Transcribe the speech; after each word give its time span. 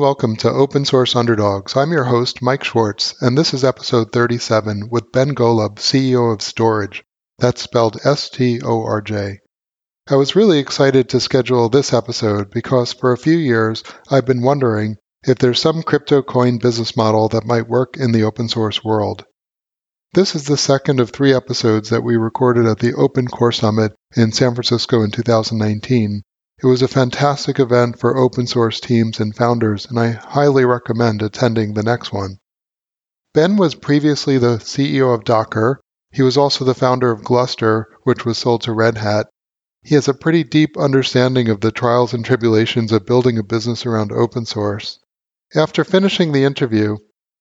welcome 0.00 0.34
to 0.34 0.48
Open 0.48 0.86
Source 0.86 1.14
Underdogs. 1.14 1.76
I'm 1.76 1.92
your 1.92 2.04
host, 2.04 2.40
Mike 2.40 2.64
Schwartz, 2.64 3.14
and 3.20 3.36
this 3.36 3.52
is 3.52 3.64
episode 3.64 4.12
37 4.12 4.88
with 4.90 5.12
Ben 5.12 5.34
Golub, 5.34 5.76
CEO 5.76 6.32
of 6.32 6.38
Storj. 6.38 7.02
That's 7.38 7.60
spelled 7.60 7.98
S 8.02 8.30
T 8.30 8.62
O 8.64 8.82
R 8.82 9.02
J. 9.02 9.40
I 10.08 10.14
was 10.14 10.34
really 10.34 10.58
excited 10.58 11.10
to 11.10 11.20
schedule 11.20 11.68
this 11.68 11.92
episode 11.92 12.50
because 12.50 12.94
for 12.94 13.12
a 13.12 13.18
few 13.18 13.36
years 13.36 13.82
I've 14.10 14.24
been 14.24 14.40
wondering 14.40 14.96
if 15.26 15.36
there's 15.36 15.60
some 15.60 15.82
crypto 15.82 16.22
coin 16.22 16.56
business 16.56 16.96
model 16.96 17.28
that 17.28 17.44
might 17.44 17.68
work 17.68 17.98
in 17.98 18.12
the 18.12 18.22
open 18.22 18.48
source 18.48 18.82
world. 18.82 19.26
This 20.14 20.34
is 20.34 20.44
the 20.46 20.56
second 20.56 21.00
of 21.00 21.10
three 21.10 21.34
episodes 21.34 21.90
that 21.90 22.02
we 22.02 22.16
recorded 22.16 22.64
at 22.64 22.78
the 22.78 22.94
Open 22.94 23.26
Core 23.26 23.52
Summit 23.52 23.92
in 24.16 24.32
San 24.32 24.54
Francisco 24.54 25.02
in 25.02 25.10
2019. 25.10 26.22
It 26.62 26.66
was 26.66 26.82
a 26.82 26.88
fantastic 26.88 27.58
event 27.58 27.98
for 27.98 28.18
open 28.18 28.46
source 28.46 28.80
teams 28.80 29.18
and 29.18 29.34
founders, 29.34 29.86
and 29.86 29.98
I 29.98 30.10
highly 30.10 30.66
recommend 30.66 31.22
attending 31.22 31.72
the 31.72 31.82
next 31.82 32.12
one. 32.12 32.36
Ben 33.32 33.56
was 33.56 33.74
previously 33.74 34.36
the 34.36 34.58
CEO 34.58 35.14
of 35.14 35.24
Docker. 35.24 35.80
He 36.12 36.20
was 36.20 36.36
also 36.36 36.66
the 36.66 36.74
founder 36.74 37.10
of 37.10 37.24
Gluster, 37.24 37.86
which 38.02 38.26
was 38.26 38.36
sold 38.36 38.60
to 38.62 38.74
Red 38.74 38.98
Hat. 38.98 39.28
He 39.82 39.94
has 39.94 40.06
a 40.06 40.12
pretty 40.12 40.44
deep 40.44 40.76
understanding 40.76 41.48
of 41.48 41.62
the 41.62 41.72
trials 41.72 42.12
and 42.12 42.22
tribulations 42.22 42.92
of 42.92 43.06
building 43.06 43.38
a 43.38 43.42
business 43.42 43.86
around 43.86 44.12
open 44.12 44.44
source. 44.44 44.98
After 45.54 45.82
finishing 45.82 46.32
the 46.32 46.44
interview, 46.44 46.98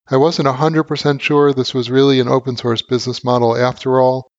I 0.10 0.16
wasn't 0.16 0.48
100% 0.48 1.20
sure 1.20 1.52
this 1.52 1.74
was 1.74 1.92
really 1.92 2.22
an 2.22 2.30
open 2.30 2.56
source 2.56 2.82
business 2.82 3.22
model 3.26 3.58
after 3.58 4.00
all, 4.00 4.32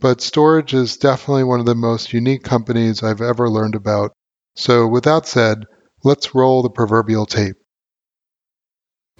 but 0.00 0.18
Storj 0.18 0.74
is 0.74 0.96
definitely 0.96 1.44
one 1.44 1.60
of 1.60 1.66
the 1.66 1.76
most 1.76 2.12
unique 2.12 2.42
companies 2.42 3.00
I've 3.00 3.22
ever 3.22 3.48
learned 3.48 3.76
about. 3.76 4.10
So, 4.56 4.86
with 4.86 5.04
that 5.04 5.26
said, 5.26 5.64
let's 6.04 6.34
roll 6.34 6.62
the 6.62 6.70
proverbial 6.70 7.26
tape. 7.26 7.56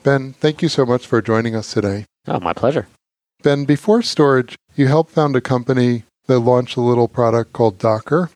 Ben, 0.03 0.35
thank 0.35 0.63
you 0.63 0.69
so 0.69 0.85
much 0.85 1.07
for 1.07 1.21
joining 1.23 1.57
us 1.57 1.73
today. 1.73 2.05
Oh, 2.27 2.41
my 2.41 2.53
pleasure. 2.53 2.87
Ben, 3.43 3.65
before 3.65 4.01
Storj, 4.01 4.55
you 4.77 4.87
helped 4.87 5.11
found 5.11 5.35
a 5.35 5.41
company 5.41 6.05
that 6.27 6.39
launched 6.41 6.77
a 6.77 6.81
little 6.81 7.09
product 7.09 7.53
called 7.53 7.79
Docker. 7.79 8.31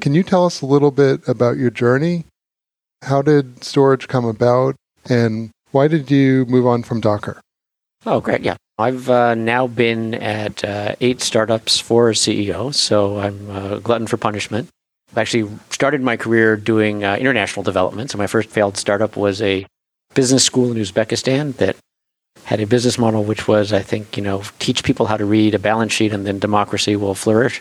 Can 0.00 0.14
you 0.14 0.22
tell 0.22 0.44
us 0.44 0.60
a 0.60 0.66
little 0.66 0.90
bit 0.90 1.26
about 1.28 1.56
your 1.56 1.70
journey? 1.70 2.24
How 3.02 3.22
did 3.22 3.56
Storj 3.56 4.08
come 4.08 4.24
about? 4.24 4.76
And 5.04 5.50
why 5.70 5.88
did 5.88 6.10
you 6.10 6.46
move 6.46 6.66
on 6.66 6.82
from 6.82 7.00
Docker? 7.00 7.40
Oh, 8.06 8.20
great. 8.20 8.42
Yeah. 8.42 8.56
I've 8.78 9.08
uh, 9.08 9.34
now 9.34 9.66
been 9.66 10.14
at 10.14 10.64
uh, 10.64 10.96
eight 11.00 11.20
startups 11.20 11.78
for 11.78 12.10
a 12.10 12.12
CEO, 12.12 12.74
so 12.74 13.18
I'm 13.20 13.48
a 13.48 13.78
glutton 13.78 14.08
for 14.08 14.16
punishment. 14.16 14.68
I 15.16 15.20
actually 15.20 15.50
started 15.70 16.02
my 16.02 16.16
career 16.16 16.56
doing 16.56 17.04
uh, 17.04 17.16
international 17.16 17.62
development. 17.62 18.10
So 18.10 18.18
my 18.18 18.26
first 18.26 18.50
failed 18.50 18.76
startup 18.76 19.16
was 19.16 19.40
a 19.42 19.66
business 20.14 20.44
school 20.44 20.70
in 20.70 20.76
Uzbekistan 20.76 21.56
that 21.56 21.76
had 22.44 22.60
a 22.60 22.66
business 22.66 22.98
model 22.98 23.24
which 23.24 23.48
was, 23.48 23.72
I 23.72 23.80
think, 23.80 24.16
you 24.16 24.22
know, 24.22 24.42
teach 24.58 24.84
people 24.84 25.06
how 25.06 25.16
to 25.16 25.24
read 25.24 25.54
a 25.54 25.58
balance 25.58 25.92
sheet 25.92 26.12
and 26.12 26.26
then 26.26 26.38
democracy 26.38 26.96
will 26.96 27.14
flourish. 27.14 27.60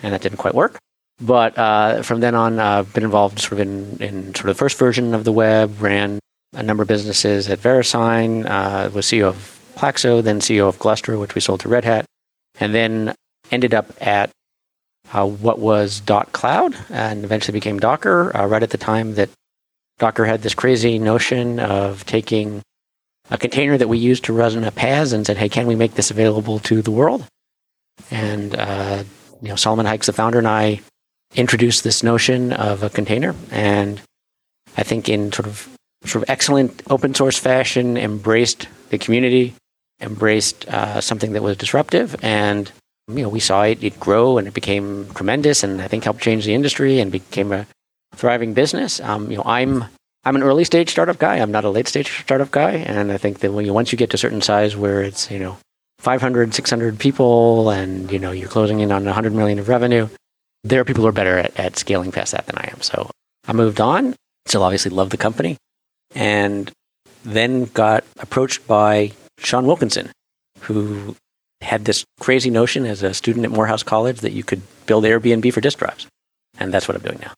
And 0.00 0.12
that 0.12 0.22
didn't 0.22 0.38
quite 0.38 0.54
work. 0.54 0.78
But 1.20 1.56
uh, 1.56 2.02
from 2.02 2.20
then 2.20 2.34
on, 2.34 2.58
I've 2.58 2.92
been 2.92 3.04
involved 3.04 3.38
sort 3.38 3.52
of 3.52 3.60
in, 3.60 3.96
in 4.00 4.34
sort 4.34 4.50
of 4.50 4.56
the 4.56 4.58
first 4.58 4.78
version 4.78 5.14
of 5.14 5.24
the 5.24 5.32
web, 5.32 5.80
ran 5.80 6.18
a 6.54 6.62
number 6.62 6.82
of 6.82 6.88
businesses 6.88 7.48
at 7.48 7.60
VeriSign, 7.60 8.48
uh, 8.48 8.90
was 8.90 9.06
CEO 9.06 9.24
of 9.24 9.60
Plaxo, 9.76 10.22
then 10.22 10.40
CEO 10.40 10.68
of 10.68 10.78
Gluster, 10.78 11.18
which 11.18 11.34
we 11.34 11.40
sold 11.40 11.60
to 11.60 11.68
Red 11.68 11.84
Hat, 11.84 12.04
and 12.60 12.74
then 12.74 13.14
ended 13.50 13.74
up 13.74 13.92
at 14.00 14.30
uh, 15.14 15.24
what 15.24 15.60
was 15.60 16.00
dotCloud 16.00 16.74
and 16.90 17.24
eventually 17.24 17.52
became 17.52 17.78
Docker 17.78 18.36
uh, 18.36 18.46
right 18.46 18.62
at 18.62 18.70
the 18.70 18.78
time 18.78 19.14
that 19.14 19.30
Docker 19.98 20.24
had 20.24 20.42
this 20.42 20.54
crazy 20.54 20.98
notion 20.98 21.60
of 21.60 22.04
taking 22.04 22.62
a 23.30 23.38
container 23.38 23.78
that 23.78 23.88
we 23.88 23.96
used 23.96 24.24
to 24.24 24.32
run 24.32 24.64
a 24.64 24.72
PaaS 24.72 25.12
and 25.12 25.24
said, 25.24 25.36
hey, 25.36 25.48
can 25.48 25.66
we 25.66 25.76
make 25.76 25.94
this 25.94 26.10
available 26.10 26.58
to 26.60 26.82
the 26.82 26.90
world? 26.90 27.24
And, 28.10 28.56
uh, 28.56 29.04
you 29.40 29.48
know, 29.48 29.56
Solomon 29.56 29.86
Hykes, 29.86 30.06
the 30.06 30.12
founder, 30.12 30.38
and 30.38 30.48
I 30.48 30.80
introduced 31.36 31.84
this 31.84 32.02
notion 32.02 32.52
of 32.52 32.82
a 32.82 32.90
container. 32.90 33.36
And 33.52 34.00
I 34.76 34.82
think 34.82 35.08
in 35.08 35.32
sort 35.32 35.46
of 35.46 35.68
sort 36.04 36.24
of 36.24 36.30
excellent 36.30 36.82
open 36.90 37.14
source 37.14 37.38
fashion, 37.38 37.96
embraced 37.96 38.68
the 38.90 38.98
community, 38.98 39.54
embraced 40.00 40.66
uh, 40.68 41.00
something 41.00 41.32
that 41.32 41.42
was 41.42 41.56
disruptive, 41.56 42.16
and 42.22 42.70
you 43.08 43.22
know 43.22 43.28
we 43.28 43.40
saw 43.40 43.62
it, 43.62 43.82
it 43.82 43.98
grow 44.00 44.38
and 44.38 44.48
it 44.48 44.54
became 44.54 45.08
tremendous, 45.14 45.62
and 45.62 45.80
I 45.80 45.88
think 45.88 46.04
helped 46.04 46.22
change 46.22 46.44
the 46.44 46.54
industry 46.54 47.00
and 47.00 47.12
became 47.12 47.52
a 47.52 47.66
thriving 48.14 48.54
business. 48.54 49.00
Um, 49.00 49.30
you 49.30 49.36
know, 49.36 49.44
I'm 49.44 49.84
I'm 50.24 50.36
an 50.36 50.42
early 50.42 50.64
stage 50.64 50.90
startup 50.90 51.18
guy. 51.18 51.36
I'm 51.36 51.52
not 51.52 51.64
a 51.64 51.70
late 51.70 51.88
stage 51.88 52.10
startup 52.22 52.50
guy, 52.50 52.72
and 52.72 53.12
I 53.12 53.18
think 53.18 53.40
that 53.40 53.52
when 53.52 53.66
you 53.66 53.72
once 53.72 53.92
you 53.92 53.98
get 53.98 54.10
to 54.10 54.16
a 54.16 54.18
certain 54.18 54.42
size 54.42 54.76
where 54.76 55.02
it's 55.02 55.30
you 55.30 55.38
know 55.38 55.58
500, 55.98 56.54
600 56.54 56.98
people, 56.98 57.70
and 57.70 58.10
you 58.10 58.18
know 58.18 58.32
you're 58.32 58.48
closing 58.48 58.80
in 58.80 58.92
on 58.92 59.04
100 59.04 59.32
million 59.32 59.58
of 59.58 59.68
revenue, 59.68 60.08
there 60.62 60.80
are 60.80 60.84
people 60.84 61.02
who 61.02 61.08
are 61.08 61.12
better 61.12 61.38
at, 61.38 61.58
at 61.58 61.76
scaling 61.78 62.12
past 62.12 62.32
that 62.32 62.46
than 62.46 62.56
I 62.58 62.70
am. 62.72 62.80
So 62.80 63.10
I 63.46 63.52
moved 63.52 63.80
on. 63.80 64.14
Still, 64.46 64.62
obviously, 64.62 64.90
love 64.90 65.10
the 65.10 65.16
company 65.16 65.56
and 66.14 66.70
then 67.24 67.64
got 67.66 68.04
approached 68.18 68.66
by 68.66 69.12
Shawn 69.38 69.66
Wilkinson, 69.66 70.10
who 70.60 71.16
had 71.60 71.84
this 71.84 72.04
crazy 72.20 72.50
notion 72.50 72.84
as 72.84 73.02
a 73.02 73.14
student 73.14 73.44
at 73.44 73.50
Morehouse 73.50 73.82
College 73.82 74.20
that 74.20 74.32
you 74.32 74.44
could 74.44 74.62
build 74.86 75.04
Airbnb 75.04 75.52
for 75.52 75.60
disk 75.60 75.78
drives. 75.78 76.06
And 76.58 76.72
that's 76.72 76.86
what 76.86 76.96
I'm 76.96 77.02
doing 77.02 77.18
now. 77.20 77.32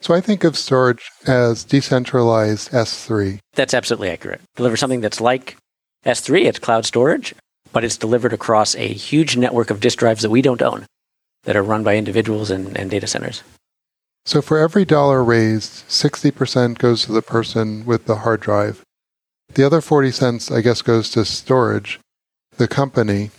So 0.00 0.14
I 0.14 0.20
think 0.20 0.44
of 0.44 0.54
Storj 0.54 1.00
as 1.26 1.64
decentralized 1.64 2.70
S3. 2.70 3.38
That's 3.54 3.74
absolutely 3.74 4.10
accurate. 4.10 4.40
Deliver 4.56 4.76
something 4.76 5.00
that's 5.00 5.20
like 5.20 5.56
S3, 6.04 6.44
it's 6.44 6.58
cloud 6.58 6.84
storage, 6.84 7.34
but 7.72 7.84
it's 7.84 7.96
delivered 7.96 8.32
across 8.32 8.74
a 8.74 8.88
huge 8.88 9.36
network 9.36 9.70
of 9.70 9.80
disk 9.80 9.98
drives 9.98 10.22
that 10.22 10.30
we 10.30 10.42
don't 10.42 10.62
own 10.62 10.86
that 11.44 11.56
are 11.56 11.62
run 11.62 11.82
by 11.84 11.96
individuals 11.96 12.50
and, 12.50 12.76
and 12.76 12.90
data 12.90 13.06
centers. 13.06 13.42
So 14.26 14.40
for 14.40 14.58
every 14.58 14.84
dollar 14.84 15.22
raised, 15.22 15.86
60% 15.88 16.78
goes 16.78 17.04
to 17.04 17.12
the 17.12 17.22
person 17.22 17.84
with 17.84 18.06
the 18.06 18.16
hard 18.16 18.40
drive. 18.40 18.82
The 19.52 19.64
other 19.64 19.80
40 19.80 20.10
cents, 20.10 20.50
I 20.50 20.62
guess, 20.62 20.80
goes 20.80 21.10
to 21.10 21.20
Storj, 21.20 21.98
the 22.56 22.66
company. 22.66 23.30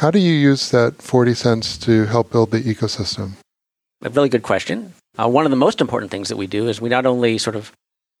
How 0.00 0.10
do 0.10 0.18
you 0.18 0.32
use 0.32 0.70
that 0.70 1.02
40 1.02 1.34
cents 1.34 1.78
to 1.78 2.06
help 2.06 2.32
build 2.32 2.50
the 2.50 2.60
ecosystem? 2.60 3.32
A 4.02 4.08
really 4.08 4.30
good 4.30 4.42
question. 4.42 4.94
Uh, 5.18 5.28
one 5.28 5.44
of 5.44 5.50
the 5.50 5.56
most 5.56 5.80
important 5.80 6.10
things 6.10 6.30
that 6.30 6.36
we 6.36 6.46
do 6.46 6.68
is 6.68 6.80
we 6.80 6.88
not 6.88 7.04
only 7.04 7.36
sort 7.36 7.54
of, 7.54 7.72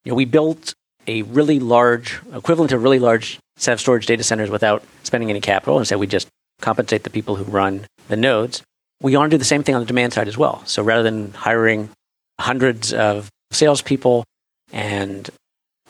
you 0.04 0.12
know, 0.12 0.16
we 0.16 0.26
built 0.26 0.74
a 1.06 1.22
really 1.22 1.58
large, 1.58 2.20
equivalent 2.34 2.68
to 2.70 2.76
a 2.76 2.78
really 2.78 2.98
large 2.98 3.38
set 3.56 3.72
of 3.72 3.80
storage 3.80 4.04
data 4.04 4.22
centers 4.22 4.50
without 4.50 4.82
spending 5.04 5.30
any 5.30 5.40
capital. 5.40 5.78
Instead, 5.78 5.98
we 5.98 6.06
just 6.06 6.28
compensate 6.60 7.04
the 7.04 7.10
people 7.10 7.36
who 7.36 7.44
run 7.44 7.86
the 8.08 8.16
nodes 8.16 8.62
we 9.02 9.16
want 9.16 9.30
to 9.30 9.34
do 9.34 9.38
the 9.38 9.44
same 9.44 9.62
thing 9.62 9.74
on 9.74 9.80
the 9.80 9.86
demand 9.86 10.12
side 10.12 10.28
as 10.28 10.36
well. 10.36 10.62
So 10.66 10.82
rather 10.82 11.02
than 11.02 11.32
hiring 11.32 11.90
hundreds 12.38 12.92
of 12.92 13.30
salespeople 13.50 14.24
and 14.72 15.28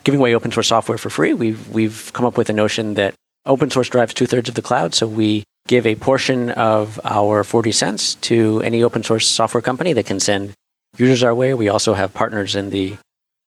giving 0.05 0.21
away 0.21 0.35
open 0.35 0.53
source 0.53 0.69
software 0.69 0.99
for 0.99 1.11
free, 1.11 1.35
we've, 1.35 1.69
we've 1.69 2.13
come 2.13 2.25
up 2.25 2.37
with 2.37 2.49
a 2.51 2.53
notion 2.53 2.95
that 2.95 3.15
open 3.47 3.71
source 3.71 3.89
drives 3.89 4.15
two 4.15 4.27
thirds 4.27 4.49
of 4.49 4.55
the 4.55 4.63
cloud. 4.63 4.95
So 4.95 5.07
we 5.07 5.43
give 5.71 5.87
a 5.87 5.95
portion 5.95 6.51
of 6.51 6.99
our 7.05 7.45
40 7.45 7.71
cents 7.71 8.17
to 8.17 8.61
any 8.63 8.83
open 8.83 9.05
source 9.05 9.29
software 9.29 9.63
company 9.63 9.93
that 9.93 10.05
can 10.05 10.19
send 10.19 10.53
users 10.99 11.23
our 11.23 11.33
way. 11.33 11.55
We 11.55 11.69
also 11.69 11.95
have 11.95 12.13
partners 12.13 12.57
in 12.57 12.71
the 12.71 12.97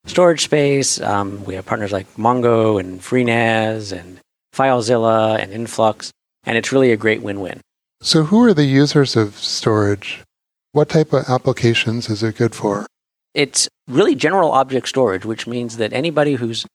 storage 0.06 0.46
space. 0.46 1.02
Um, 1.02 1.44
we 1.44 1.56
have 1.56 1.66
partners 1.66 1.92
like 1.92 2.08
Mongo 2.16 2.80
and 2.80 3.02
FreeNAS 3.02 3.92
and 3.92 4.22
FileZilla 4.56 5.38
and 5.38 5.52
Influx. 5.52 6.12
And 6.46 6.58
it's 6.58 6.72
really 6.72 6.94
a 6.94 6.98
great 6.98 7.22
win 7.22 7.42
win. 7.42 7.60
So, 8.02 8.24
who 8.24 8.42
are 8.46 8.54
the 8.54 8.66
users 8.66 9.18
of 9.18 9.32
Storj? 9.32 10.22
What 10.72 10.88
type 10.88 11.12
of 11.12 11.26
applications 11.28 12.10
is 12.10 12.24
it 12.24 12.38
good 12.38 12.56
for? 12.56 12.86
It's 13.34 13.68
really 13.90 14.16
general 14.16 14.52
object 14.52 14.88
storage, 14.88 15.26
which 15.26 15.46
means 15.46 15.76
that 15.76 15.92
anybody 15.92 16.36
who's 16.36 16.66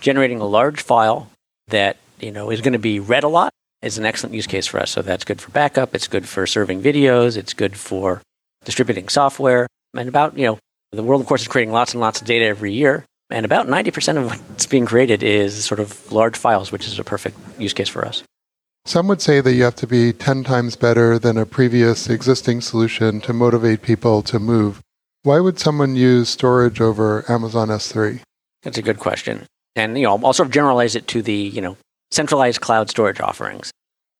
generating 0.00 0.40
a 0.40 0.46
large 0.46 0.80
file 0.80 1.28
that 1.68 1.96
you 2.20 2.30
know 2.30 2.50
is 2.50 2.60
going 2.60 2.72
to 2.72 2.78
be 2.78 3.00
read 3.00 3.24
a 3.24 3.28
lot 3.28 3.52
is 3.82 3.98
an 3.98 4.06
excellent 4.06 4.34
use 4.34 4.46
case 4.46 4.66
for 4.66 4.80
us. 4.80 4.90
So 4.90 5.02
that's 5.02 5.24
good 5.24 5.40
for 5.40 5.50
backup. 5.50 5.94
It's 5.94 6.08
good 6.08 6.28
for 6.28 6.46
serving 6.46 6.82
videos. 6.82 7.36
It's 7.36 7.52
good 7.52 7.76
for 7.76 8.22
distributing 8.64 9.08
software. 9.08 9.66
And 9.94 10.08
about 10.08 10.38
you 10.38 10.46
know 10.46 10.58
the 10.92 11.02
world, 11.02 11.20
of 11.20 11.26
course, 11.26 11.42
is 11.42 11.48
creating 11.48 11.72
lots 11.72 11.92
and 11.94 12.00
lots 12.00 12.20
of 12.20 12.26
data 12.26 12.44
every 12.44 12.72
year. 12.72 13.04
And 13.30 13.46
about 13.46 13.66
90% 13.66 14.18
of 14.18 14.26
what's 14.48 14.66
being 14.66 14.86
created 14.86 15.22
is 15.22 15.64
sort 15.64 15.80
of 15.80 16.12
large 16.12 16.36
files, 16.36 16.70
which 16.70 16.86
is 16.86 16.98
a 16.98 17.04
perfect 17.04 17.36
use 17.58 17.72
case 17.72 17.88
for 17.88 18.04
us. 18.04 18.22
Some 18.84 19.06
would 19.08 19.22
say 19.22 19.40
that 19.40 19.52
you 19.52 19.62
have 19.62 19.76
to 19.76 19.86
be 19.86 20.12
10 20.12 20.42
times 20.42 20.74
better 20.74 21.18
than 21.18 21.38
a 21.38 21.46
previous 21.46 22.10
existing 22.10 22.60
solution 22.60 23.20
to 23.20 23.32
motivate 23.32 23.82
people 23.82 24.22
to 24.22 24.40
move. 24.40 24.80
Why 25.22 25.38
would 25.38 25.60
someone 25.60 25.94
use 25.94 26.36
Storj 26.36 26.80
over 26.80 27.24
Amazon 27.30 27.68
S3? 27.68 28.20
That's 28.64 28.78
a 28.78 28.82
good 28.82 28.98
question. 28.98 29.46
And 29.76 29.96
you 29.96 30.04
know, 30.04 30.18
I'll 30.24 30.32
sort 30.32 30.48
of 30.48 30.52
generalize 30.52 30.96
it 30.96 31.06
to 31.08 31.22
the, 31.22 31.32
you 31.32 31.60
know, 31.60 31.76
centralized 32.12 32.60
cloud 32.60 32.90
storage 32.90 33.20
offerings. 33.20 33.70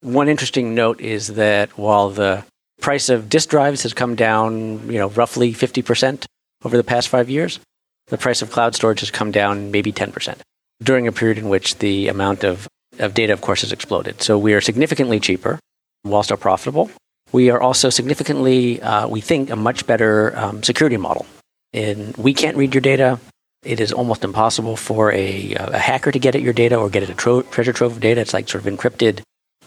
One 0.01 0.29
interesting 0.29 0.75
note 0.75 1.01
is 1.01 1.29
that 1.29 1.77
while 1.79 2.11
the 2.11 2.45
price 2.81 3.09
of 3.09 3.29
disk 3.29 3.49
drives 3.51 3.85
has 3.85 3.95
come 3.95 4.17
down, 4.17 4.91
you 4.91 4.99
know, 4.99 5.11
roughly 5.11 5.53
50% 5.53 6.25
over 6.65 6.77
the 6.77 6.85
past 6.85 7.09
5 7.09 7.31
years, 7.31 7.61
the 8.09 8.19
price 8.19 8.43
of 8.43 8.51
cloud 8.51 8.75
storage 8.75 9.01
has 9.01 9.11
come 9.11 9.31
down 9.31 9.71
maybe 9.71 9.93
10% 9.93 10.39
during 10.83 11.07
a 11.07 11.13
period 11.13 11.39
in 11.39 11.49
which 11.49 11.79
the 11.79 12.09
amount 12.09 12.43
of, 12.43 12.67
of 12.99 13.15
data, 13.15 13.33
of 13.33 13.41
course, 13.41 13.61
has 13.61 13.73
exploded. 13.73 14.21
So 14.21 14.39
we 14.39 14.55
are 14.55 14.61
significantly 14.61 15.21
cheaper 15.21 15.61
while 16.03 16.23
still 16.23 16.37
profitable. 16.37 16.91
We 17.31 17.51
are 17.51 17.61
also 17.61 17.89
significantly, 17.89 18.83
uh, 18.83 19.07
we 19.07 19.21
think, 19.21 19.51
a 19.51 19.57
much 19.57 19.87
better 19.87 20.37
um, 20.37 20.63
security 20.63 20.97
model. 20.97 21.27
And 21.73 22.17
we 22.17 22.35
can't 22.35 22.57
read 22.57 22.75
your 22.75 22.81
data. 22.81 23.21
It 23.63 23.79
is 23.79 23.93
almost 23.93 24.25
impossible 24.25 24.77
for 24.77 25.13
a, 25.13 25.55
uh, 25.55 25.71
a 25.71 25.79
hacker 25.79 26.11
to 26.11 26.19
get 26.19 26.35
at 26.35 26.43
your 26.43 26.53
data 26.53 26.77
or 26.77 26.91
get 26.91 27.05
at 27.05 27.11
a 27.11 27.15
tro- 27.15 27.43
treasure 27.43 27.73
trove 27.73 27.93
of 27.93 28.01
data. 28.01 28.21
It's 28.21 28.35
like 28.35 28.49
sort 28.49 28.67
of 28.67 28.73
encrypted, 28.73 29.23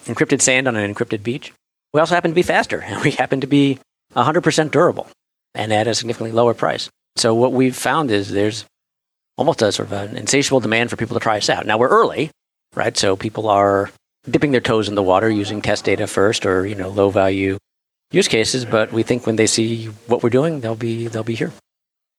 encrypted 0.05 0.41
sand 0.41 0.67
on 0.67 0.75
an 0.75 0.93
encrypted 0.93 1.23
beach. 1.23 1.53
We 1.93 2.01
also 2.01 2.15
happen 2.15 2.31
to 2.31 2.35
be 2.35 2.41
faster, 2.41 2.81
and 2.81 3.01
we 3.03 3.11
happen 3.11 3.41
to 3.41 3.47
be 3.47 3.79
100% 4.15 4.71
durable 4.71 5.07
and 5.53 5.71
at 5.71 5.87
a 5.87 5.95
significantly 5.95 6.33
lower 6.33 6.53
price. 6.53 6.89
So 7.15 7.33
what 7.33 7.53
we've 7.53 7.75
found 7.75 8.11
is 8.11 8.29
there's 8.29 8.65
almost 9.37 9.61
a 9.61 9.71
sort 9.71 9.87
of 9.87 9.93
an 9.93 10.17
insatiable 10.17 10.59
demand 10.59 10.89
for 10.89 10.97
people 10.97 11.15
to 11.15 11.23
try 11.23 11.37
us 11.37 11.49
out. 11.49 11.65
Now 11.65 11.77
we're 11.77 11.87
early, 11.87 12.31
right? 12.75 12.95
So 12.97 13.15
people 13.15 13.47
are 13.47 13.89
dipping 14.29 14.51
their 14.51 14.61
toes 14.61 14.89
in 14.89 14.95
the 14.95 15.03
water 15.03 15.29
using 15.29 15.61
test 15.61 15.85
data 15.85 16.07
first 16.07 16.45
or, 16.45 16.65
you 16.65 16.75
know, 16.75 16.89
low 16.89 17.09
value 17.09 17.57
use 18.11 18.27
cases, 18.27 18.65
but 18.65 18.91
we 18.91 19.03
think 19.03 19.25
when 19.25 19.35
they 19.35 19.47
see 19.47 19.85
what 20.07 20.23
we're 20.23 20.29
doing, 20.29 20.59
they'll 20.61 20.75
be 20.75 21.07
they'll 21.07 21.23
be 21.23 21.35
here. 21.35 21.51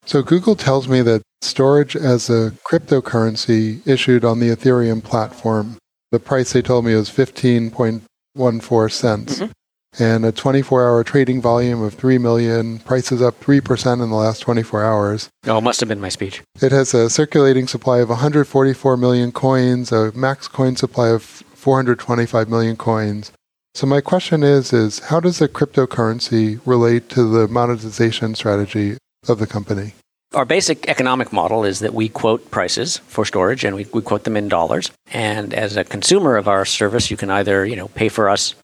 So 0.06 0.22
Google 0.22 0.54
tells 0.54 0.86
me 0.86 1.02
that 1.02 1.22
Storj 1.42 1.96
as 1.96 2.30
a 2.30 2.52
cryptocurrency 2.64 3.86
issued 3.86 4.24
on 4.24 4.38
the 4.38 4.50
Ethereum 4.50 5.02
platform, 5.02 5.78
the 6.12 6.20
price 6.20 6.52
they 6.52 6.62
told 6.62 6.84
me 6.84 6.94
was 6.94 7.10
15.14 7.10 8.92
cents. 8.92 9.40
Mm-hmm. 9.40 9.52
And 9.98 10.26
a 10.26 10.30
24 10.30 10.86
hour 10.86 11.02
trading 11.02 11.40
volume 11.40 11.82
of 11.82 11.94
3 11.94 12.18
million, 12.18 12.78
prices 12.80 13.20
up 13.20 13.40
3% 13.40 13.94
in 13.94 14.10
the 14.10 14.16
last 14.16 14.40
24 14.40 14.84
hours. 14.84 15.28
Oh, 15.46 15.58
it 15.58 15.62
must 15.62 15.80
have 15.80 15.88
been 15.88 16.00
my 16.00 16.10
speech. 16.10 16.42
It 16.60 16.70
has 16.70 16.94
a 16.94 17.10
circulating 17.10 17.66
supply 17.66 17.98
of 17.98 18.10
144 18.10 18.96
million 18.96 19.32
coins, 19.32 19.90
a 19.90 20.12
max 20.12 20.46
coin 20.48 20.76
supply 20.76 21.08
of 21.08 21.22
425 21.22 22.48
million 22.48 22.76
coins. 22.76 23.32
So 23.74 23.86
my 23.86 24.00
question 24.00 24.42
is 24.42 24.72
is 24.72 25.00
how 25.00 25.18
does 25.18 25.38
the 25.38 25.48
cryptocurrency 25.48 26.60
relate 26.64 27.08
to 27.10 27.24
the 27.24 27.48
monetization 27.48 28.34
strategy 28.34 28.98
of 29.28 29.38
the 29.38 29.46
company? 29.46 29.92
Our 30.34 30.44
basic 30.44 30.88
economic 30.88 31.32
model 31.32 31.64
is 31.64 31.78
that 31.80 31.94
we 31.94 32.08
quote 32.08 32.50
prices 32.50 32.98
for 32.98 33.24
storage 33.24 33.64
and 33.64 33.76
we, 33.76 33.86
we 33.92 34.02
quote 34.02 34.24
them 34.24 34.36
in 34.36 34.48
dollars. 34.48 34.90
And 35.12 35.54
as 35.54 35.76
a 35.76 35.84
consumer 35.84 36.36
of 36.36 36.48
our 36.48 36.64
service, 36.64 37.10
you 37.10 37.16
can 37.16 37.30
either, 37.30 37.64
you 37.64 37.76
know, 37.76 37.88
pay 37.88 38.08
for 38.08 38.28
us, 38.28 38.54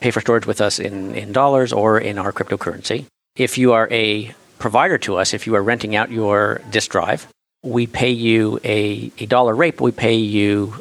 pay 0.00 0.10
for 0.10 0.20
storage 0.20 0.46
with 0.46 0.60
us 0.60 0.78
in, 0.78 1.14
in 1.14 1.32
dollars 1.32 1.72
or 1.72 1.98
in 1.98 2.18
our 2.18 2.32
cryptocurrency. 2.32 3.06
If 3.36 3.56
you 3.56 3.72
are 3.72 3.88
a 3.90 4.34
provider 4.58 4.98
to 4.98 5.16
us, 5.16 5.32
if 5.32 5.46
you 5.46 5.54
are 5.54 5.62
renting 5.62 5.96
out 5.96 6.10
your 6.10 6.60
disk 6.70 6.90
drive, 6.90 7.26
we 7.62 7.86
pay 7.86 8.10
you 8.10 8.58
a, 8.64 9.12
a 9.18 9.26
dollar 9.26 9.54
rate, 9.54 9.76
but 9.76 9.84
we 9.84 9.92
pay 9.92 10.14
you 10.14 10.74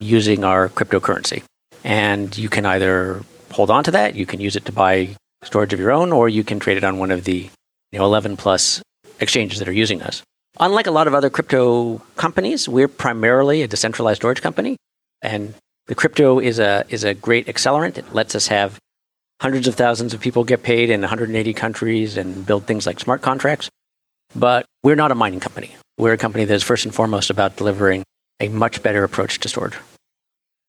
using 0.00 0.42
our 0.42 0.68
cryptocurrency. 0.70 1.42
And 1.84 2.36
you 2.36 2.48
can 2.48 2.66
either 2.66 3.22
hold 3.52 3.70
on 3.70 3.84
to 3.84 3.90
that, 3.90 4.14
you 4.14 4.26
can 4.26 4.40
use 4.40 4.56
it 4.56 4.64
to 4.64 4.72
buy 4.72 5.10
storage 5.44 5.72
of 5.72 5.80
your 5.80 5.92
own, 5.92 6.12
or 6.12 6.28
you 6.28 6.42
can 6.42 6.58
trade 6.58 6.78
it 6.78 6.84
on 6.84 6.98
one 6.98 7.10
of 7.10 7.24
the 7.24 7.50
you 7.92 7.98
know, 7.98 8.04
11 8.04 8.36
plus 8.36 8.82
exchanges 9.20 9.58
that 9.58 9.68
are 9.68 9.72
using 9.72 10.02
us. 10.02 10.22
Unlike 10.60 10.86
a 10.86 10.90
lot 10.90 11.06
of 11.06 11.14
other 11.14 11.30
crypto 11.30 11.98
companies, 12.16 12.68
we're 12.68 12.88
primarily 12.88 13.62
a 13.62 13.68
decentralized 13.68 14.18
storage 14.18 14.42
company, 14.42 14.76
and 15.22 15.54
the 15.86 15.94
crypto 15.94 16.38
is 16.38 16.58
a 16.58 16.84
is 16.88 17.04
a 17.04 17.14
great 17.14 17.46
accelerant. 17.46 17.96
It 17.96 18.12
lets 18.12 18.34
us 18.34 18.48
have 18.48 18.78
hundreds 19.40 19.66
of 19.66 19.74
thousands 19.74 20.14
of 20.14 20.20
people 20.20 20.44
get 20.44 20.62
paid 20.62 20.90
in 20.90 21.00
180 21.00 21.52
countries 21.54 22.16
and 22.16 22.46
build 22.46 22.66
things 22.66 22.86
like 22.86 23.00
smart 23.00 23.22
contracts. 23.22 23.68
But 24.36 24.66
we're 24.82 24.94
not 24.94 25.10
a 25.10 25.14
mining 25.14 25.40
company. 25.40 25.74
We're 25.98 26.12
a 26.12 26.18
company 26.18 26.44
that 26.44 26.54
is 26.54 26.62
first 26.62 26.84
and 26.84 26.94
foremost 26.94 27.30
about 27.30 27.56
delivering 27.56 28.04
a 28.40 28.48
much 28.48 28.82
better 28.82 29.04
approach 29.04 29.40
to 29.40 29.48
storage. 29.48 29.76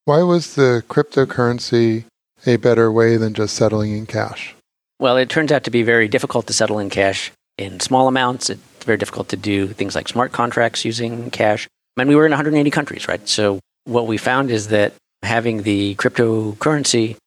Why 0.05 0.23
was 0.23 0.55
the 0.55 0.83
cryptocurrency 0.89 2.05
a 2.45 2.57
better 2.57 2.91
way 2.91 3.15
than 3.17 3.33
just 3.33 3.55
settling 3.55 3.95
in 3.95 4.05
cash? 4.05 4.55
Well, 5.03 5.17
it 5.17 5.27
turns 5.27 5.51
out 5.51 5.65
to 5.65 5.69
be 5.69 5.83
very 5.83 6.07
difficult 6.07 6.47
to 6.47 6.53
settle 6.53 6.79
in 6.79 6.89
cash 6.89 7.29
in 7.57 7.81
small 7.81 8.07
amounts. 8.07 8.49
It's 8.49 8.85
very 8.85 8.97
difficult 8.97 9.27
to 9.29 9.35
do 9.35 9.67
things 9.67 9.95
like 9.95 10.07
smart 10.07 10.31
contracts 10.31 10.85
using 10.85 11.29
cash. 11.29 11.67
And 11.97 12.07
we 12.07 12.15
were 12.15 12.25
in 12.25 12.31
180 12.31 12.71
countries, 12.71 13.05
right? 13.09 13.27
So 13.27 13.59
what 13.83 14.07
we 14.07 14.15
found 14.15 14.49
is 14.49 14.69
that 14.69 14.93
having 15.21 15.63
the 15.63 15.95
cryptocurrency 15.95 17.17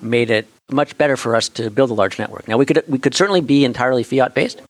made 0.00 0.32
it 0.32 0.48
much 0.72 0.98
better 0.98 1.16
for 1.16 1.36
us 1.36 1.48
to 1.50 1.70
build 1.70 1.90
a 1.90 1.94
large 1.94 2.18
network. 2.18 2.48
Now 2.48 2.58
we 2.58 2.66
could 2.66 2.82
we 2.88 2.98
could 2.98 3.14
certainly 3.14 3.40
be 3.40 3.64
entirely 3.64 4.02
fiat 4.02 4.34
based, 4.34 4.60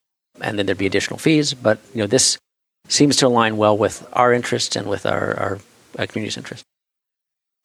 and 0.43 0.59
then 0.59 0.67
there'd 0.67 0.77
be 0.77 0.85
additional 0.85 1.19
fees. 1.19 1.55
But 1.55 1.81
you 1.95 2.03
know 2.03 2.07
this 2.07 2.37
seems 2.87 3.17
to 3.17 3.29
align 3.29 3.57
well 3.57 3.79
with 3.79 4.07
our 4.13 4.31
interests 4.31 4.77
and 4.77 4.91
with 4.91 5.07
our, 5.07 5.35
our, 5.41 5.59
our 5.99 6.07
community's 6.07 6.37
interests. 6.37 6.67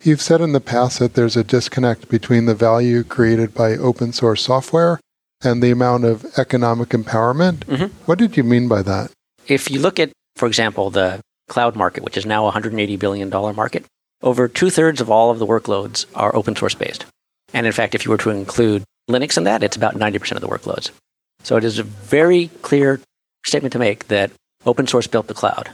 You've 0.04 0.22
said 0.22 0.42
in 0.42 0.52
the 0.52 0.62
past 0.62 1.00
that 1.00 1.16
there's 1.16 1.36
a 1.36 1.44
disconnect 1.44 2.08
between 2.08 2.46
the 2.46 2.56
value 2.56 3.04
created 3.04 3.54
by 3.54 3.72
open 3.72 4.14
source 4.14 4.44
software 4.44 5.00
and 5.42 5.62
the 5.62 5.72
amount 5.72 6.06
of 6.06 6.26
economic 6.38 6.90
empowerment. 6.90 7.60
Mm-hmm. 7.66 7.86
What 8.06 8.20
did 8.20 8.38
you 8.38 8.44
mean 8.44 8.68
by 8.68 8.82
that? 8.84 9.12
If 9.48 9.72
you 9.72 9.80
look 9.80 10.00
at, 10.00 10.12
for 10.36 10.48
example, 10.48 10.90
the 10.90 11.20
cloud 11.48 11.76
market, 11.76 12.04
which 12.04 12.18
is 12.18 12.26
now 12.26 12.48
a 12.48 12.52
$180 12.52 13.00
billion 13.00 13.30
market, 13.30 13.86
over 14.22 14.48
two 14.48 14.70
thirds 14.70 15.02
of 15.02 15.10
all 15.10 15.32
of 15.32 15.40
the 15.40 15.46
workloads 15.46 16.06
are 16.16 16.36
open 16.36 16.56
source 16.56 16.76
based. 16.76 17.06
And 17.54 17.66
in 17.66 17.74
fact, 17.74 17.96
if 17.96 18.06
you 18.06 18.12
were 18.12 18.18
to 18.18 18.30
include 18.30 18.84
Linux 19.10 19.38
in 19.38 19.46
that, 19.46 19.64
it's 19.64 19.78
about 19.78 19.96
90% 19.96 20.34
of 20.34 20.42
the 20.42 20.48
workloads. 20.48 20.92
So 21.44 21.56
it 21.56 21.64
is 21.64 21.80
a 21.80 21.84
very 21.84 22.50
clear 22.62 23.00
statement 23.46 23.74
to 23.74 23.80
make 23.80 24.08
that 24.08 24.32
open 24.66 24.88
source 24.88 25.08
built 25.08 25.28
the 25.28 25.34
cloud. 25.34 25.70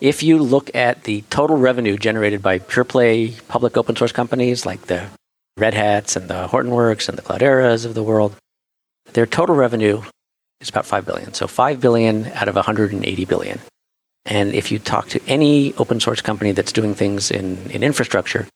If 0.00 0.22
you 0.22 0.38
look 0.38 0.72
at 0.76 1.02
the 1.04 1.22
total 1.22 1.56
revenue 1.56 1.96
generated 1.96 2.40
by 2.40 2.60
pure 2.60 2.84
play 2.84 3.34
public 3.48 3.76
open 3.76 3.96
source 3.96 4.12
companies 4.12 4.64
like 4.64 4.82
the 4.82 5.08
Red 5.56 5.74
Hats 5.74 6.14
and 6.14 6.28
the 6.28 6.46
Hortonworks 6.46 7.08
and 7.08 7.18
the 7.18 7.22
Clouderas 7.22 7.84
of 7.84 7.94
the 7.94 8.04
world, 8.04 8.36
their 9.14 9.26
total 9.26 9.56
revenue 9.56 10.02
is 10.60 10.68
about 10.68 10.86
5 10.86 11.04
billion. 11.04 11.34
So 11.34 11.48
5 11.48 11.80
billion 11.80 12.26
out 12.26 12.46
of 12.46 12.54
180 12.54 13.24
billion. 13.24 13.58
And 14.24 14.54
if 14.54 14.70
you 14.70 14.78
talk 14.78 15.08
to 15.08 15.20
any 15.26 15.74
open 15.74 15.98
source 15.98 16.20
company 16.20 16.52
that's 16.52 16.70
doing 16.70 16.94
things 16.94 17.32
in, 17.32 17.68
in 17.72 17.82
infrastructure, 17.82 18.46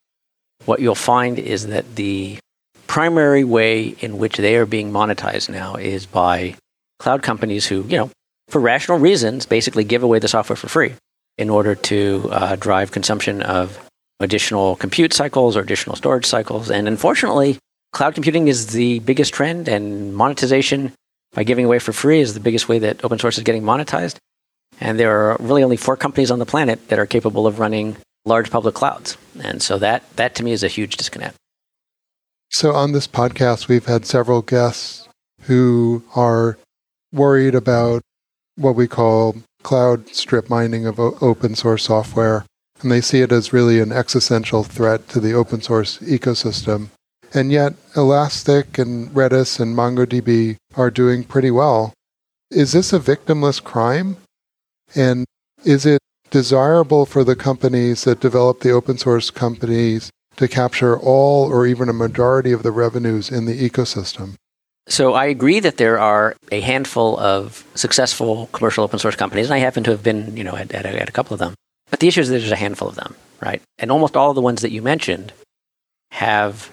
what 0.64 0.78
you'll 0.78 0.94
find 0.94 1.40
is 1.40 1.66
that 1.66 1.96
the 1.96 2.38
primary 2.86 3.42
way 3.42 3.96
in 3.98 4.18
which 4.18 4.36
they 4.36 4.54
are 4.54 4.66
being 4.66 4.92
monetized 4.92 5.48
now 5.48 5.74
is 5.74 6.06
by 6.06 6.54
cloud 7.00 7.22
companies 7.22 7.66
who, 7.66 7.82
you 7.88 7.96
know, 7.96 8.10
for 8.46 8.60
rational 8.60 9.00
reasons, 9.00 9.44
basically 9.44 9.82
give 9.82 10.04
away 10.04 10.20
the 10.20 10.28
software 10.28 10.54
for 10.54 10.68
free 10.68 10.94
in 11.38 11.50
order 11.50 11.74
to 11.74 12.28
uh, 12.30 12.56
drive 12.56 12.92
consumption 12.92 13.42
of 13.42 13.78
additional 14.20 14.76
compute 14.76 15.12
cycles 15.12 15.56
or 15.56 15.60
additional 15.60 15.96
storage 15.96 16.26
cycles. 16.26 16.70
And 16.70 16.86
unfortunately, 16.86 17.58
cloud 17.92 18.14
computing 18.14 18.48
is 18.48 18.68
the 18.68 19.00
biggest 19.00 19.34
trend, 19.34 19.68
and 19.68 20.14
monetization 20.14 20.92
by 21.32 21.44
giving 21.44 21.64
away 21.64 21.78
for 21.78 21.92
free 21.92 22.20
is 22.20 22.34
the 22.34 22.40
biggest 22.40 22.68
way 22.68 22.78
that 22.78 23.04
open 23.04 23.18
source 23.18 23.38
is 23.38 23.44
getting 23.44 23.62
monetized. 23.62 24.16
And 24.80 24.98
there 24.98 25.12
are 25.16 25.36
really 25.40 25.62
only 25.62 25.76
four 25.76 25.96
companies 25.96 26.30
on 26.30 26.38
the 26.38 26.46
planet 26.46 26.88
that 26.88 26.98
are 26.98 27.06
capable 27.06 27.46
of 27.46 27.58
running 27.58 27.96
large 28.24 28.50
public 28.50 28.74
clouds. 28.74 29.16
And 29.42 29.62
so 29.62 29.78
that, 29.78 30.02
that 30.16 30.34
to 30.36 30.44
me 30.44 30.52
is 30.52 30.62
a 30.62 30.68
huge 30.68 30.96
disconnect. 30.96 31.36
So 32.50 32.72
on 32.72 32.92
this 32.92 33.08
podcast, 33.08 33.68
we've 33.68 33.86
had 33.86 34.04
several 34.04 34.42
guests 34.42 35.08
who 35.42 36.02
are 36.14 36.58
worried 37.12 37.54
about 37.54 38.02
what 38.56 38.74
we 38.74 38.86
call 38.86 39.36
cloud 39.62 40.08
strip 40.08 40.48
mining 40.50 40.86
of 40.86 40.98
open 40.98 41.54
source 41.54 41.84
software, 41.84 42.44
and 42.80 42.90
they 42.90 43.00
see 43.00 43.20
it 43.20 43.32
as 43.32 43.52
really 43.52 43.80
an 43.80 43.92
existential 43.92 44.64
threat 44.64 45.08
to 45.08 45.20
the 45.20 45.32
open 45.32 45.62
source 45.62 45.98
ecosystem. 45.98 46.88
And 47.34 47.50
yet, 47.50 47.74
Elastic 47.96 48.76
and 48.78 49.10
Redis 49.10 49.58
and 49.58 49.74
MongoDB 49.74 50.56
are 50.74 50.90
doing 50.90 51.24
pretty 51.24 51.50
well. 51.50 51.94
Is 52.50 52.72
this 52.72 52.92
a 52.92 52.98
victimless 52.98 53.62
crime? 53.62 54.18
And 54.94 55.24
is 55.64 55.86
it 55.86 56.00
desirable 56.30 57.06
for 57.06 57.24
the 57.24 57.36
companies 57.36 58.04
that 58.04 58.20
develop 58.20 58.60
the 58.60 58.70
open 58.70 58.98
source 58.98 59.30
companies 59.30 60.10
to 60.36 60.48
capture 60.48 60.98
all 60.98 61.50
or 61.50 61.66
even 61.66 61.88
a 61.88 61.94
majority 61.94 62.52
of 62.52 62.62
the 62.62 62.72
revenues 62.72 63.30
in 63.30 63.46
the 63.46 63.68
ecosystem? 63.68 64.34
So 64.88 65.14
I 65.14 65.26
agree 65.26 65.60
that 65.60 65.76
there 65.76 65.98
are 65.98 66.36
a 66.50 66.60
handful 66.60 67.18
of 67.18 67.64
successful 67.74 68.48
commercial 68.52 68.84
open 68.84 68.98
source 68.98 69.16
companies, 69.16 69.46
and 69.46 69.54
I 69.54 69.58
happen 69.58 69.84
to 69.84 69.92
have 69.92 70.02
been, 70.02 70.36
you 70.36 70.44
know, 70.44 70.56
at, 70.56 70.72
at, 70.72 70.84
a, 70.84 71.00
at 71.00 71.08
a 71.08 71.12
couple 71.12 71.34
of 71.34 71.38
them. 71.38 71.54
But 71.90 72.00
the 72.00 72.08
issue 72.08 72.20
is 72.20 72.28
that 72.28 72.38
there's 72.38 72.50
a 72.50 72.56
handful 72.56 72.88
of 72.88 72.96
them, 72.96 73.14
right? 73.40 73.62
And 73.78 73.90
almost 73.90 74.16
all 74.16 74.30
of 74.30 74.34
the 74.34 74.42
ones 74.42 74.62
that 74.62 74.72
you 74.72 74.82
mentioned 74.82 75.32
have 76.10 76.70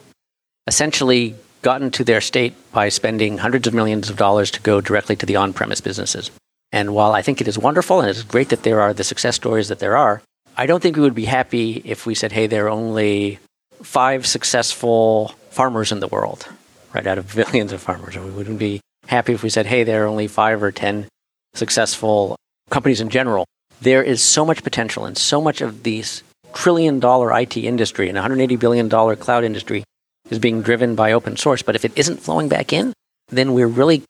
essentially 0.65 1.35
gotten 1.61 1.91
to 1.91 2.03
their 2.03 2.21
state 2.21 2.53
by 2.71 2.89
spending 2.89 3.37
hundreds 3.37 3.67
of 3.67 3.73
millions 3.73 4.09
of 4.09 4.17
dollars 4.17 4.49
to 4.51 4.61
go 4.61 4.81
directly 4.81 5.15
to 5.17 5.25
the 5.25 5.35
on-premise 5.35 5.81
businesses. 5.81 6.31
And 6.71 6.93
while 6.93 7.13
I 7.13 7.21
think 7.21 7.41
it 7.41 7.47
is 7.47 7.57
wonderful 7.57 7.99
and 7.99 8.09
it's 8.09 8.23
great 8.23 8.49
that 8.49 8.63
there 8.63 8.79
are 8.81 8.93
the 8.93 9.03
success 9.03 9.35
stories 9.35 9.67
that 9.67 9.79
there 9.79 9.97
are, 9.97 10.21
I 10.55 10.65
don't 10.65 10.81
think 10.81 10.95
we 10.95 11.01
would 11.01 11.15
be 11.15 11.25
happy 11.25 11.81
if 11.85 12.05
we 12.05 12.15
said, 12.15 12.31
hey, 12.31 12.47
there 12.47 12.65
are 12.65 12.69
only 12.69 13.39
five 13.81 14.25
successful 14.25 15.33
farmers 15.49 15.91
in 15.91 15.99
the 15.99 16.07
world, 16.07 16.47
right 16.93 17.07
out 17.07 17.17
of 17.17 17.33
billions 17.35 17.71
of 17.71 17.81
farmers. 17.81 18.15
And 18.15 18.25
we 18.25 18.31
wouldn't 18.31 18.59
be 18.59 18.81
happy 19.07 19.33
if 19.33 19.43
we 19.43 19.49
said, 19.49 19.65
hey, 19.65 19.83
there 19.83 20.03
are 20.03 20.07
only 20.07 20.27
five 20.27 20.61
or 20.61 20.71
10 20.71 21.07
successful 21.53 22.35
companies 22.69 23.01
in 23.01 23.09
general, 23.09 23.45
there 23.81 24.03
is 24.03 24.21
so 24.21 24.45
much 24.45 24.63
potential 24.63 25.05
and 25.05 25.17
so 25.17 25.41
much 25.41 25.61
of 25.61 25.83
these 25.83 26.23
trillion 26.53 26.99
dollar 26.99 27.37
IT 27.37 27.57
industry 27.57 28.07
and 28.09 28.15
180 28.15 28.55
billion 28.55 28.87
dollar 28.87 29.15
cloud 29.15 29.43
industry 29.43 29.83
is 30.29 30.39
being 30.39 30.61
driven 30.61 30.95
by 30.95 31.11
open 31.11 31.37
source. 31.37 31.61
But 31.61 31.75
if 31.75 31.85
it 31.85 31.91
isn't 31.95 32.21
flowing 32.21 32.49
back 32.49 32.73
in, 32.73 32.93
then 33.29 33.53
we're 33.53 33.67
really 33.67 34.03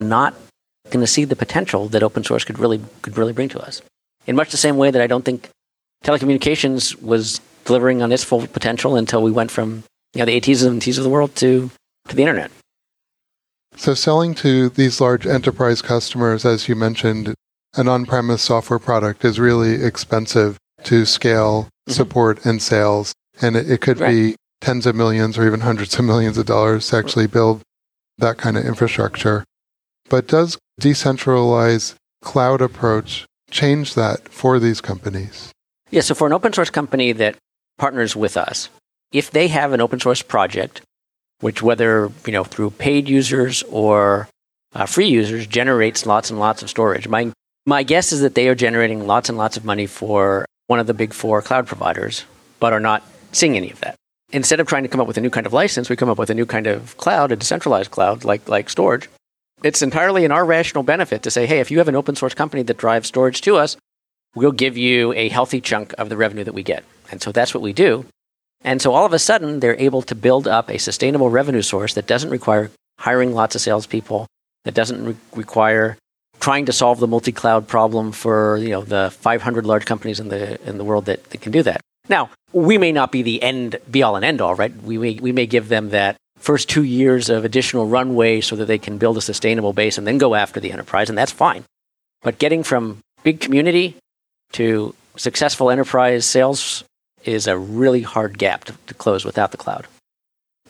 not 0.00 0.34
going 0.90 1.00
to 1.00 1.06
see 1.06 1.24
the 1.24 1.36
potential 1.36 1.88
that 1.88 2.02
open 2.02 2.24
source 2.24 2.44
could 2.44 2.58
really 2.58 2.80
could 3.02 3.16
really 3.16 3.32
bring 3.32 3.48
to 3.50 3.60
us. 3.60 3.80
In 4.26 4.36
much 4.36 4.50
the 4.50 4.56
same 4.56 4.76
way 4.76 4.90
that 4.90 5.02
I 5.02 5.06
don't 5.06 5.24
think 5.24 5.48
telecommunications 6.04 7.00
was 7.00 7.40
delivering 7.64 8.02
on 8.02 8.12
its 8.12 8.24
full 8.24 8.46
potential 8.46 8.96
until 8.96 9.22
we 9.22 9.30
went 9.30 9.50
from 9.50 9.84
you 10.14 10.18
know 10.18 10.24
the 10.24 10.36
ATs 10.36 10.62
and 10.62 10.82
Ts 10.82 10.98
of 10.98 11.04
the 11.04 11.10
world 11.10 11.34
to 11.36 11.70
to 12.08 12.16
the 12.16 12.22
internet. 12.22 12.50
So 13.76 13.94
selling 13.94 14.34
to 14.36 14.68
these 14.68 15.00
large 15.00 15.26
enterprise 15.26 15.82
customers, 15.82 16.44
as 16.44 16.68
you 16.68 16.76
mentioned, 16.76 17.34
an 17.74 17.88
on-premise 17.88 18.42
software 18.42 18.78
product 18.78 19.24
is 19.24 19.40
really 19.40 19.82
expensive 19.82 20.58
to 20.84 21.06
scale, 21.06 21.64
mm-hmm. 21.64 21.92
support, 21.92 22.44
and 22.44 22.60
sales, 22.60 23.12
and 23.40 23.56
it, 23.56 23.70
it 23.70 23.80
could 23.80 24.00
right. 24.00 24.10
be 24.10 24.36
tens 24.60 24.86
of 24.86 24.94
millions 24.94 25.38
or 25.38 25.46
even 25.46 25.60
hundreds 25.60 25.98
of 25.98 26.04
millions 26.04 26.38
of 26.38 26.46
dollars 26.46 26.88
to 26.88 26.96
actually 26.96 27.26
build 27.26 27.62
that 28.18 28.36
kind 28.36 28.56
of 28.56 28.64
infrastructure. 28.64 29.44
But 30.08 30.28
does 30.28 30.58
decentralized 30.78 31.94
cloud 32.20 32.60
approach 32.60 33.26
change 33.50 33.94
that 33.94 34.28
for 34.28 34.58
these 34.58 34.80
companies? 34.80 35.50
Yeah, 35.90 36.02
so 36.02 36.14
for 36.14 36.26
an 36.26 36.32
open 36.32 36.52
source 36.52 36.70
company 36.70 37.12
that 37.12 37.36
partners 37.78 38.14
with 38.14 38.36
us, 38.36 38.68
if 39.12 39.30
they 39.30 39.48
have 39.48 39.72
an 39.72 39.80
open 39.80 40.00
source 40.00 40.22
project, 40.22 40.82
which 41.42 41.60
whether 41.60 42.10
you 42.24 42.32
know 42.32 42.44
through 42.44 42.70
paid 42.70 43.08
users 43.08 43.62
or 43.64 44.28
uh, 44.74 44.86
free 44.86 45.08
users 45.08 45.46
generates 45.46 46.06
lots 46.06 46.30
and 46.30 46.38
lots 46.38 46.62
of 46.62 46.70
storage, 46.70 47.06
my 47.08 47.30
my 47.66 47.82
guess 47.82 48.12
is 48.12 48.20
that 48.22 48.34
they 48.34 48.48
are 48.48 48.54
generating 48.54 49.06
lots 49.06 49.28
and 49.28 49.36
lots 49.36 49.56
of 49.56 49.64
money 49.64 49.86
for 49.86 50.46
one 50.68 50.78
of 50.78 50.86
the 50.86 50.94
big 50.94 51.12
four 51.12 51.42
cloud 51.42 51.66
providers, 51.66 52.24
but 52.58 52.72
are 52.72 52.80
not 52.80 53.02
seeing 53.32 53.56
any 53.56 53.70
of 53.70 53.80
that. 53.80 53.96
Instead 54.30 54.60
of 54.60 54.66
trying 54.66 54.84
to 54.84 54.88
come 54.88 55.00
up 55.00 55.06
with 55.06 55.18
a 55.18 55.20
new 55.20 55.30
kind 55.30 55.46
of 55.46 55.52
license, 55.52 55.90
we 55.90 55.96
come 55.96 56.08
up 56.08 56.18
with 56.18 56.30
a 56.30 56.34
new 56.34 56.46
kind 56.46 56.66
of 56.66 56.96
cloud, 56.96 57.32
a 57.32 57.36
decentralized 57.36 57.90
cloud 57.90 58.24
like 58.24 58.48
like 58.48 58.68
Storj. 58.68 59.08
It's 59.62 59.82
entirely 59.82 60.24
in 60.24 60.32
our 60.32 60.44
rational 60.44 60.82
benefit 60.82 61.22
to 61.22 61.30
say, 61.30 61.46
hey, 61.46 61.60
if 61.60 61.70
you 61.70 61.78
have 61.78 61.88
an 61.88 61.94
open 61.94 62.16
source 62.16 62.34
company 62.34 62.62
that 62.64 62.78
drives 62.78 63.08
storage 63.08 63.42
to 63.42 63.56
us, 63.56 63.76
we'll 64.34 64.52
give 64.52 64.76
you 64.76 65.12
a 65.12 65.28
healthy 65.28 65.60
chunk 65.60 65.94
of 65.98 66.08
the 66.08 66.16
revenue 66.16 66.44
that 66.44 66.54
we 66.54 66.62
get. 66.62 66.84
And 67.10 67.20
so 67.20 67.30
that's 67.30 67.54
what 67.54 67.62
we 67.62 67.72
do. 67.72 68.06
And 68.64 68.80
so 68.80 68.94
all 68.94 69.06
of 69.06 69.12
a 69.12 69.18
sudden, 69.18 69.60
they're 69.60 69.78
able 69.78 70.02
to 70.02 70.14
build 70.14 70.46
up 70.46 70.70
a 70.70 70.78
sustainable 70.78 71.30
revenue 71.30 71.62
source 71.62 71.94
that 71.94 72.06
doesn't 72.06 72.30
require 72.30 72.70
hiring 72.98 73.34
lots 73.34 73.54
of 73.54 73.60
salespeople, 73.60 74.26
that 74.64 74.74
doesn't 74.74 75.04
re- 75.04 75.16
require 75.34 75.96
trying 76.40 76.66
to 76.66 76.72
solve 76.72 76.98
the 76.98 77.06
multi-cloud 77.06 77.68
problem 77.68 78.10
for 78.10 78.56
you 78.56 78.70
know 78.70 78.82
the 78.82 79.10
500 79.12 79.64
large 79.64 79.84
companies 79.84 80.18
in 80.18 80.28
the 80.28 80.60
in 80.68 80.76
the 80.76 80.84
world 80.84 81.06
that, 81.06 81.22
that 81.30 81.40
can 81.40 81.52
do 81.52 81.62
that. 81.62 81.80
Now, 82.08 82.30
we 82.52 82.78
may 82.78 82.92
not 82.92 83.12
be 83.12 83.22
the 83.22 83.42
end 83.42 83.76
be 83.90 84.02
all 84.02 84.16
and 84.16 84.24
end 84.24 84.40
all, 84.40 84.54
right? 84.54 84.74
We 84.82 84.98
may, 84.98 85.14
we 85.14 85.32
may 85.32 85.46
give 85.46 85.68
them 85.68 85.90
that 85.90 86.16
first 86.36 86.68
two 86.68 86.82
years 86.82 87.30
of 87.30 87.44
additional 87.44 87.86
runway 87.86 88.40
so 88.40 88.56
that 88.56 88.66
they 88.66 88.78
can 88.78 88.98
build 88.98 89.16
a 89.16 89.20
sustainable 89.20 89.72
base 89.72 89.98
and 89.98 90.06
then 90.06 90.18
go 90.18 90.34
after 90.34 90.58
the 90.58 90.72
enterprise, 90.72 91.08
and 91.08 91.16
that's 91.16 91.32
fine. 91.32 91.64
But 92.22 92.38
getting 92.38 92.64
from 92.64 92.98
big 93.22 93.40
community 93.40 93.96
to 94.52 94.94
successful 95.16 95.70
enterprise 95.70 96.26
sales 96.26 96.84
is 97.24 97.46
a 97.46 97.58
really 97.58 98.02
hard 98.02 98.38
gap 98.38 98.64
to, 98.64 98.74
to 98.86 98.94
close 98.94 99.24
without 99.24 99.50
the 99.50 99.56
cloud. 99.56 99.86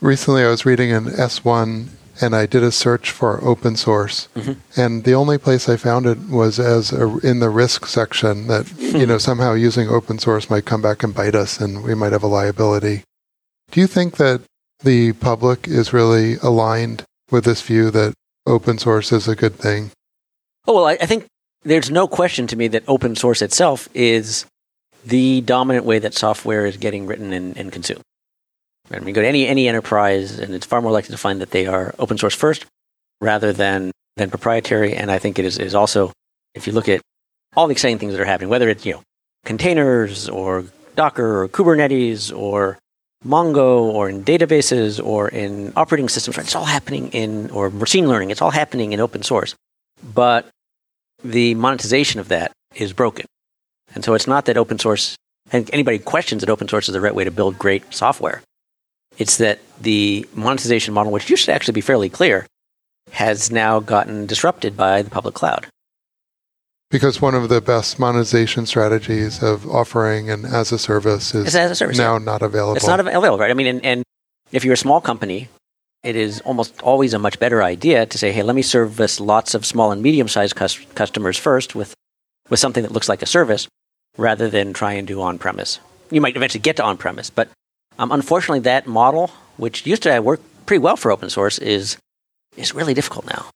Recently, 0.01 0.43
I 0.43 0.49
was 0.49 0.67
reading 0.67 0.93
an 0.93 1.07
S1 1.07 1.89
and 2.21 2.37
I 2.37 2.47
did 2.47 2.63
a 2.63 2.73
search 2.73 3.11
for 3.11 3.43
open 3.43 3.77
source, 3.77 4.29
mm-hmm. 4.37 4.53
and 4.79 5.05
the 5.05 5.15
only 5.15 5.39
place 5.39 5.69
I 5.69 5.77
found 5.77 6.07
it 6.07 6.19
was 6.29 6.59
as 6.59 6.93
a, 6.93 7.19
in 7.19 7.41
the 7.41 7.49
risk 7.49 7.87
section 7.87 8.49
that 8.49 8.71
you 8.79 9.07
know 9.07 9.19
somehow 9.19 9.55
using 9.55 9.89
open 9.89 10.19
source 10.19 10.51
might 10.51 10.65
come 10.65 10.83
back 10.83 11.03
and 11.03 11.15
bite 11.15 11.35
us, 11.35 11.61
and 11.61 11.83
we 11.83 11.95
might 11.95 12.13
have 12.13 12.23
a 12.23 12.29
liability. 12.29 13.03
Do 13.71 13.81
you 13.81 13.87
think 13.87 14.17
that 14.19 14.43
the 14.81 15.13
public 15.15 15.67
is 15.67 15.93
really 15.93 16.37
aligned 16.37 17.05
with 17.31 17.45
this 17.45 17.63
view 17.63 17.91
that 17.93 18.15
open 18.47 18.79
source 18.79 19.13
is 19.13 19.27
a 19.27 19.37
good 19.37 19.55
thing? 19.55 19.91
Oh 20.67 20.75
well, 20.75 20.87
I, 20.87 20.93
I 21.01 21.07
think 21.07 21.27
there's 21.63 21.91
no 21.91 22.07
question 22.07 22.47
to 22.49 22.57
me 22.57 22.69
that 22.69 22.85
open 22.87 23.17
source 23.17 23.41
itself 23.41 23.89
is 23.95 24.45
the 25.05 25.41
dominant 25.43 25.85
way 25.85 25.99
that 25.99 26.15
software 26.15 26.67
is 26.67 26.77
getting 26.77 27.07
written 27.07 27.33
and, 27.33 27.57
and 27.57 27.73
consumed. 27.73 28.03
I 28.91 28.99
mean, 29.01 29.15
go 29.15 29.23
to 29.23 29.29
any 29.29 29.47
any 29.47 29.69
enterprise, 29.69 30.39
and 30.39 30.55
it's 30.55 30.67
far 30.67 30.83
more 30.83 30.93
likely 30.93 31.13
to 31.13 31.19
find 31.19 31.41
that 31.41 31.51
they 31.51 31.67
are 31.67 31.95
open 31.99 32.19
source 32.19 32.35
first 32.35 32.67
rather 33.21 33.53
than 33.53 33.91
than 34.17 34.31
proprietary. 34.31 34.95
And 34.95 35.11
I 35.11 35.19
think 35.19 35.39
it 35.39 35.45
is, 35.45 35.59
is 35.59 35.75
also, 35.75 36.13
if 36.55 36.67
you 36.67 36.73
look 36.73 36.89
at 36.89 37.01
all 37.57 37.67
the 37.67 37.73
exciting 37.73 37.99
things 37.99 38.13
that 38.13 38.21
are 38.21 38.27
happening, 38.27 38.51
whether 38.51 38.69
it's 38.69 38.85
you 38.85 38.95
know 38.95 39.03
containers 39.45 40.29
or 40.29 40.65
Docker 40.95 41.43
or 41.43 41.49
Kubernetes 41.49 42.37
or 42.37 42.79
Mongo 43.25 43.83
or 43.83 44.09
in 44.09 44.25
databases 44.25 45.03
or 45.03 45.29
in 45.29 45.73
operating 45.77 46.09
systems, 46.09 46.37
right? 46.37 46.47
It's 46.47 46.57
all 46.57 46.65
happening 46.65 47.09
in 47.09 47.51
or 47.51 47.71
machine 47.71 48.09
learning. 48.09 48.31
It's 48.31 48.43
all 48.43 48.51
happening 48.51 48.93
in 48.93 49.01
open 49.01 49.23
source, 49.23 49.55
but 50.03 50.49
the 51.25 51.55
monetization 51.55 52.21
of 52.21 52.29
that 52.29 52.53
is 52.75 52.93
broken. 52.93 53.27
And 53.95 54.05
so 54.05 54.15
it's 54.15 54.27
not 54.27 54.47
that 54.47 54.57
open 54.57 54.79
source, 54.79 55.17
and 55.51 55.69
anybody 55.73 55.99
questions 55.99 56.41
that 56.41 56.51
open 56.51 56.69
source 56.69 56.89
is 56.89 56.93
the 56.93 57.01
right 57.01 57.15
way 57.15 57.25
to 57.25 57.31
build 57.31 57.59
great 57.59 57.93
software. 57.93 58.43
It's 59.19 59.37
that 59.37 59.61
the 59.81 60.27
monetization 60.35 60.95
model, 60.95 61.13
which 61.13 61.29
used 61.29 61.45
to 61.47 61.53
actually 61.53 61.73
be 61.73 61.81
fairly 61.81 62.09
clear, 62.09 62.47
has 63.11 63.51
now 63.51 63.81
gotten 63.81 64.27
disrupted 64.27 64.77
by 64.77 65.03
the 65.03 65.11
public 65.11 65.35
cloud. 65.35 65.67
Because 66.91 67.21
one 67.21 67.35
of 67.35 67.49
the 67.49 67.61
best 67.61 67.99
monetization 67.99 68.67
strategies 68.67 69.43
of 69.43 69.67
offering 69.69 70.31
an 70.31 70.45
as 70.45 70.73
a 70.73 70.79
service 70.79 71.35
is 71.35 71.55
a 71.55 71.75
service, 71.75 71.97
now 71.99 72.17
yeah. 72.17 72.25
not 72.25 72.43
available. 72.43 72.77
It's 72.77 72.87
not 72.87 73.01
available, 73.01 73.39
right? 73.39 73.51
I 73.51 73.55
mean, 73.55 73.67
and, 73.67 73.85
and 73.85 74.03
if 74.51 74.65
you're 74.65 74.75
a 74.75 74.79
small 74.79 75.01
company, 75.01 75.49
it 76.03 76.17
is 76.17 76.41
almost 76.43 76.83
always 76.83 77.15
a 77.15 77.19
much 77.19 77.39
better 77.39 77.63
idea 77.63 78.05
to 78.07 78.19
say, 78.19 78.33
hey, 78.33 78.43
let 78.43 78.57
me 78.57 78.63
service 78.63 79.21
lots 79.21 79.55
of 79.55 79.65
small 79.65 79.93
and 79.93 80.03
medium 80.03 80.29
sized 80.29 80.55
cus- 80.55 80.85
customers 80.95 81.39
first 81.39 81.75
with, 81.75 81.95
with 82.51 82.61
something 82.61 82.83
that 82.83 82.93
looks 82.93 83.09
like 83.09 83.23
a 83.23 83.27
service 83.27 83.69
rather 84.17 84.49
than 84.49 84.73
try 84.73 84.93
and 84.93 85.07
do 85.07 85.21
on 85.21 85.39
premise. 85.39 85.81
You 86.11 86.21
might 86.21 86.37
eventually 86.37 86.61
get 86.61 86.77
to 86.77 86.85
on 86.85 86.97
premise, 86.97 87.31
but 87.31 87.49
um, 87.99 88.13
unfortunately, 88.13 88.61
that 88.61 88.87
model, 88.87 89.29
which 89.57 89.87
used 89.87 90.03
to 90.05 90.21
work 90.21 90.41
pretty 90.67 90.83
well 90.83 90.97
for 90.97 91.11
open 91.11 91.31
source, 91.31 91.59
is 91.59 91.97
is 92.57 92.75
really 92.75 92.95
difficult 92.95 93.27
now. 93.27 93.47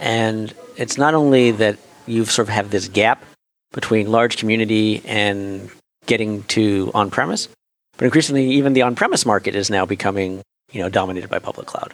And 0.00 0.52
it's 0.76 0.98
not 0.98 1.14
only 1.14 1.52
that 1.52 1.78
you 2.06 2.24
sort 2.24 2.48
of 2.48 2.54
have 2.54 2.70
this 2.70 2.88
gap 2.88 3.24
between 3.72 4.10
large 4.10 4.36
community 4.36 5.02
and 5.04 5.70
getting 6.06 6.42
to 6.44 6.90
on 6.94 7.10
premise, 7.10 7.48
but 7.96 8.04
increasingly, 8.04 8.50
even 8.50 8.72
the 8.72 8.82
on 8.82 8.94
premise 8.96 9.24
market 9.24 9.54
is 9.54 9.70
now 9.70 9.86
becoming 9.86 10.42
you 10.72 10.80
know 10.80 10.88
dominated 10.88 11.30
by 11.30 11.38
public 11.38 11.66
cloud. 11.66 11.92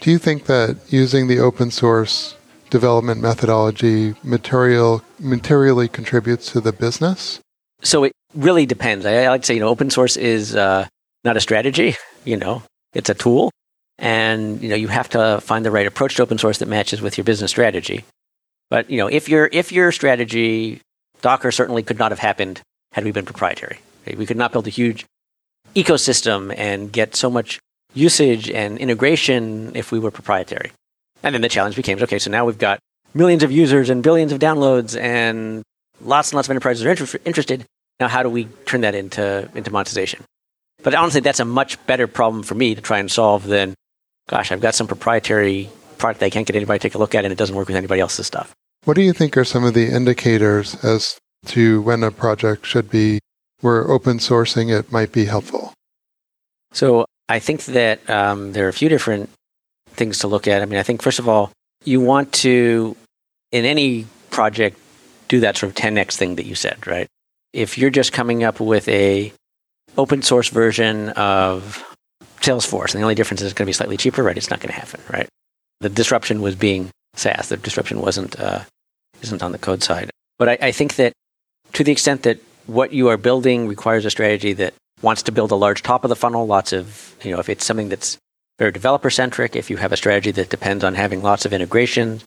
Do 0.00 0.10
you 0.10 0.18
think 0.18 0.46
that 0.46 0.76
using 0.88 1.28
the 1.28 1.38
open 1.38 1.70
source 1.70 2.36
development 2.72 3.20
methodology 3.20 4.14
material 4.24 5.02
materially 5.20 5.88
contributes 5.88 6.50
to 6.52 6.60
the 6.60 6.72
business? 6.72 7.38
So 7.82 8.04
it 8.04 8.12
really 8.34 8.64
depends. 8.64 9.04
I, 9.04 9.24
I 9.24 9.28
like 9.28 9.42
to 9.42 9.46
say, 9.46 9.54
you 9.54 9.60
know, 9.60 9.68
open 9.68 9.90
source 9.90 10.16
is 10.16 10.56
uh, 10.56 10.86
not 11.22 11.36
a 11.36 11.40
strategy. 11.40 11.94
You 12.24 12.36
know, 12.36 12.62
it's 12.92 13.10
a 13.10 13.14
tool, 13.14 13.50
and 13.98 14.62
you 14.62 14.68
know 14.68 14.76
you 14.76 14.86
have 14.86 15.08
to 15.08 15.40
find 15.40 15.66
the 15.66 15.72
right 15.72 15.88
approach 15.88 16.14
to 16.14 16.22
open 16.22 16.38
source 16.38 16.58
that 16.58 16.68
matches 16.68 17.02
with 17.02 17.18
your 17.18 17.24
business 17.24 17.50
strategy. 17.50 18.04
But 18.70 18.88
you 18.88 18.96
know, 18.98 19.08
if 19.08 19.28
your 19.28 19.48
if 19.50 19.72
your 19.72 19.90
strategy, 19.90 20.80
Docker 21.20 21.50
certainly 21.50 21.82
could 21.82 21.98
not 21.98 22.12
have 22.12 22.20
happened 22.20 22.60
had 22.92 23.02
we 23.02 23.10
been 23.10 23.24
proprietary. 23.24 23.80
We 24.06 24.24
could 24.24 24.36
not 24.36 24.52
build 24.52 24.68
a 24.68 24.70
huge 24.70 25.04
ecosystem 25.74 26.54
and 26.56 26.92
get 26.92 27.16
so 27.16 27.28
much 27.28 27.58
usage 27.92 28.48
and 28.48 28.78
integration 28.78 29.72
if 29.74 29.90
we 29.90 29.98
were 29.98 30.12
proprietary. 30.12 30.70
And 31.22 31.34
then 31.34 31.42
the 31.42 31.48
challenge 31.48 31.76
became 31.76 32.02
okay, 32.02 32.18
so 32.18 32.30
now 32.30 32.44
we've 32.44 32.58
got 32.58 32.78
millions 33.14 33.42
of 33.42 33.52
users 33.52 33.90
and 33.90 34.02
billions 34.02 34.32
of 34.32 34.38
downloads 34.38 34.98
and 34.98 35.62
lots 36.00 36.30
and 36.30 36.36
lots 36.36 36.48
of 36.48 36.50
enterprises 36.50 36.84
are 36.84 36.90
inter- 36.90 37.18
interested. 37.24 37.64
Now, 38.00 38.08
how 38.08 38.22
do 38.22 38.28
we 38.28 38.46
turn 38.66 38.80
that 38.80 38.94
into, 38.94 39.48
into 39.54 39.70
monetization? 39.70 40.24
But 40.82 40.94
honestly, 40.94 41.20
that's 41.20 41.40
a 41.40 41.44
much 41.44 41.84
better 41.86 42.06
problem 42.06 42.42
for 42.42 42.54
me 42.54 42.74
to 42.74 42.80
try 42.80 42.98
and 42.98 43.10
solve 43.10 43.44
than, 43.44 43.74
gosh, 44.28 44.50
I've 44.50 44.60
got 44.60 44.74
some 44.74 44.86
proprietary 44.88 45.70
product 45.98 46.20
that 46.20 46.26
I 46.26 46.30
can't 46.30 46.46
get 46.46 46.56
anybody 46.56 46.78
to 46.78 46.82
take 46.82 46.94
a 46.94 46.98
look 46.98 47.14
at 47.14 47.24
and 47.24 47.32
it 47.32 47.36
doesn't 47.36 47.54
work 47.54 47.68
with 47.68 47.76
anybody 47.76 48.00
else's 48.00 48.26
stuff. 48.26 48.52
What 48.84 48.94
do 48.94 49.02
you 49.02 49.12
think 49.12 49.36
are 49.36 49.44
some 49.44 49.62
of 49.62 49.74
the 49.74 49.86
indicators 49.86 50.74
as 50.84 51.16
to 51.46 51.82
when 51.82 52.02
a 52.02 52.10
project 52.10 52.66
should 52.66 52.90
be, 52.90 53.20
where 53.60 53.88
open 53.88 54.18
sourcing 54.18 54.76
it 54.76 54.90
might 54.90 55.12
be 55.12 55.26
helpful? 55.26 55.72
So 56.72 57.06
I 57.28 57.38
think 57.38 57.66
that 57.66 58.08
um, 58.10 58.52
there 58.52 58.66
are 58.66 58.68
a 58.68 58.72
few 58.72 58.88
different 58.88 59.30
things 59.94 60.18
to 60.20 60.28
look 60.28 60.48
at. 60.48 60.62
I 60.62 60.66
mean, 60.66 60.78
I 60.78 60.82
think 60.82 61.02
first 61.02 61.18
of 61.18 61.28
all, 61.28 61.50
you 61.84 62.00
want 62.00 62.32
to, 62.32 62.96
in 63.50 63.64
any 63.64 64.06
project, 64.30 64.78
do 65.28 65.40
that 65.40 65.56
sort 65.56 65.70
of 65.70 65.76
10x 65.76 66.16
thing 66.16 66.36
that 66.36 66.46
you 66.46 66.54
said, 66.54 66.86
right? 66.86 67.08
If 67.52 67.78
you're 67.78 67.90
just 67.90 68.12
coming 68.12 68.44
up 68.44 68.60
with 68.60 68.88
a 68.88 69.32
open 69.96 70.22
source 70.22 70.48
version 70.48 71.10
of 71.10 71.84
Salesforce, 72.40 72.92
and 72.92 73.00
the 73.00 73.04
only 73.04 73.14
difference 73.14 73.40
is 73.40 73.46
it's 73.46 73.54
going 73.54 73.66
to 73.66 73.68
be 73.68 73.74
slightly 73.74 73.96
cheaper, 73.96 74.22
right? 74.22 74.36
It's 74.36 74.50
not 74.50 74.60
going 74.60 74.72
to 74.72 74.80
happen, 74.80 75.00
right? 75.10 75.28
The 75.80 75.88
disruption 75.88 76.40
was 76.40 76.54
being 76.54 76.90
SaaS. 77.14 77.48
The 77.48 77.56
disruption 77.56 78.00
wasn't 78.00 78.38
uh, 78.38 78.60
isn't 79.22 79.42
on 79.42 79.52
the 79.52 79.58
code 79.58 79.82
side. 79.82 80.10
But 80.38 80.48
I, 80.48 80.58
I 80.60 80.72
think 80.72 80.96
that 80.96 81.12
to 81.74 81.84
the 81.84 81.92
extent 81.92 82.22
that 82.22 82.38
what 82.66 82.92
you 82.92 83.08
are 83.08 83.16
building 83.16 83.68
requires 83.68 84.04
a 84.04 84.10
strategy 84.10 84.52
that 84.54 84.74
wants 85.02 85.22
to 85.24 85.32
build 85.32 85.50
a 85.50 85.56
large 85.56 85.82
top 85.82 86.04
of 86.04 86.08
the 86.08 86.16
funnel, 86.16 86.46
lots 86.46 86.72
of, 86.72 87.14
you 87.22 87.32
know, 87.32 87.38
if 87.38 87.48
it's 87.48 87.64
something 87.64 87.88
that's 87.88 88.18
very 88.62 88.72
developer 88.72 89.10
centric, 89.10 89.56
if 89.56 89.70
you 89.70 89.76
have 89.76 89.90
a 89.90 89.96
strategy 89.96 90.30
that 90.30 90.48
depends 90.48 90.84
on 90.84 90.94
having 90.94 91.20
lots 91.20 91.44
of 91.44 91.52
integrations, 91.52 92.24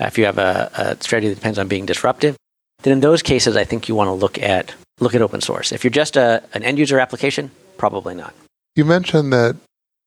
if 0.00 0.16
you 0.16 0.24
have 0.24 0.38
a, 0.38 0.70
a, 0.74 1.02
strategy 1.02 1.28
that 1.28 1.34
depends 1.34 1.58
on 1.58 1.68
being 1.68 1.84
disruptive, 1.84 2.34
then 2.82 2.94
in 2.94 3.00
those 3.00 3.22
cases, 3.22 3.58
I 3.58 3.64
think 3.64 3.86
you 3.86 3.94
want 3.94 4.08
to 4.08 4.12
look 4.12 4.38
at 4.38 4.74
look 5.00 5.14
at 5.14 5.20
open 5.20 5.42
source. 5.42 5.72
If 5.72 5.84
you're 5.84 5.90
just 5.90 6.16
a, 6.16 6.42
an 6.54 6.62
end 6.62 6.78
user 6.78 6.98
application, 6.98 7.50
probably 7.76 8.14
not. 8.14 8.32
You 8.74 8.86
mentioned 8.86 9.34
that 9.34 9.56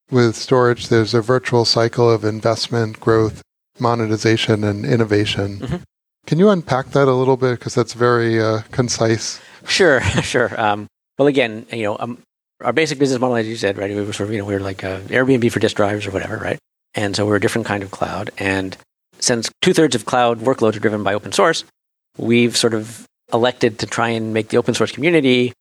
with 0.09 0.33
Storj, 0.35 0.89
there's 0.89 1.13
a 1.13 1.21
virtual 1.21 1.65
cycle 1.65 2.09
of 2.09 2.23
investment, 2.23 2.99
growth, 2.99 3.43
monetization, 3.79 4.63
and 4.63 4.85
innovation. 4.85 5.59
Mm-hmm. 5.59 5.75
Can 6.25 6.39
you 6.39 6.49
unpack 6.49 6.87
that 6.91 7.07
a 7.07 7.13
little 7.13 7.37
bit 7.37 7.59
because 7.59 7.75
that's 7.75 7.93
very 7.93 8.41
uh, 8.41 8.61
concise? 8.71 9.39
Sure, 9.67 10.01
sure. 10.33 10.59
Um, 10.59 10.87
well, 11.19 11.27
again, 11.27 11.67
you 11.71 11.83
know, 11.83 11.97
um, 11.99 12.17
our 12.61 12.73
basic 12.73 12.99
business 12.99 13.19
model, 13.19 13.37
as 13.37 13.47
you 13.47 13.55
said, 13.55 13.77
right, 13.77 13.89
we 13.89 14.01
were 14.03 14.13
sort 14.13 14.27
of, 14.27 14.33
you 14.33 14.39
know, 14.39 14.45
we 14.45 14.53
were 14.53 14.59
like 14.59 14.83
uh, 14.83 14.99
Airbnb 15.01 15.51
for 15.51 15.59
disk 15.59 15.75
drives 15.75 16.05
or 16.05 16.11
whatever, 16.11 16.37
right? 16.37 16.59
And 16.93 17.15
so 17.15 17.25
we're 17.25 17.37
a 17.37 17.41
different 17.41 17.67
kind 17.67 17.83
of 17.83 17.91
cloud. 17.91 18.31
And 18.37 18.75
since 19.19 19.49
two 19.61 19.73
thirds 19.73 19.95
of 19.95 20.05
cloud 20.05 20.39
workloads 20.39 20.75
are 20.75 20.79
driven 20.79 21.03
by 21.03 21.13
open 21.13 21.31
source, 21.31 21.63
we've 22.17 22.57
sort 22.57 22.73
of 22.73 23.05
elected 23.31 23.79
to 23.79 23.85
try 23.85 24.09
and 24.09 24.33
make 24.33 24.49
the 24.49 24.57
open 24.57 24.73
source 24.73 24.91
community 24.91 25.53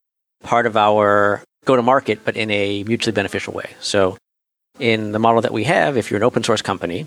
part 0.43 0.65
of 0.65 0.75
our 0.75 1.43
go 1.65 1.75
to 1.75 1.81
market, 1.81 2.25
but 2.25 2.35
in 2.35 2.49
a 2.51 2.83
mutually 2.83 3.13
beneficial 3.13 3.53
way. 3.53 3.71
So, 3.79 4.17
in 4.79 5.11
the 5.11 5.19
model 5.19 5.41
that 5.41 5.51
we 5.51 5.65
have, 5.65 5.97
if 5.97 6.09
you're 6.09 6.17
an 6.17 6.23
open 6.23 6.43
source 6.43 6.61
company 6.61 7.05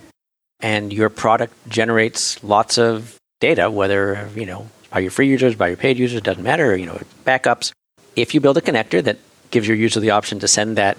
and 0.61 0.93
your 0.93 1.09
product 1.09 1.55
generates 1.69 2.43
lots 2.45 2.79
of 2.79 3.17
data, 3.41 3.71
whether 3.71 4.29
you 4.37 4.47
know 4.47 4.69
by 4.91 5.01
your 5.01 5.11
free 5.11 5.29
users, 5.29 5.55
by 5.55 5.69
your 5.69 5.77
paid 5.77 5.99
users, 5.99 6.21
doesn't 6.21 6.43
matter. 6.43 6.77
You 6.77 6.87
know, 6.87 7.01
backups. 7.25 7.73
If 8.15 8.35
you 8.35 8.41
build 8.41 8.59
a 8.59 8.61
connector 8.61 9.03
that 9.03 9.19
gives 9.53 9.69
your 9.69 9.77
user 9.77 10.01
the 10.01 10.11
option 10.11 10.41
to 10.41 10.49
send 10.49 10.77
that 10.77 10.99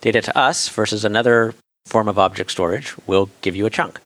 data 0.00 0.20
to 0.22 0.36
us 0.36 0.68
versus 0.68 1.04
another 1.04 1.54
form 1.86 2.08
of 2.08 2.18
object 2.18 2.50
storage, 2.50 2.94
we'll 3.06 3.30
give 3.42 3.54
you 3.54 3.66
a 3.66 3.70
chunk. 3.70 4.00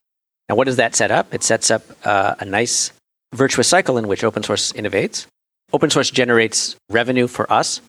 Now, 0.48 0.56
what 0.56 0.64
does 0.64 0.76
that 0.76 0.94
set 0.94 1.10
up? 1.10 1.32
It 1.32 1.42
sets 1.42 1.70
up 1.70 1.82
uh, 2.04 2.34
a 2.38 2.44
nice 2.44 2.92
virtuous 3.34 3.68
cycle 3.68 3.96
in 3.96 4.08
which 4.08 4.22
open 4.22 4.42
source 4.42 4.72
innovates. 4.72 5.26
Open 5.72 5.90
source 5.90 6.10
generates 6.10 6.76
revenue 6.90 7.26
for 7.26 7.50
us, 7.52 7.80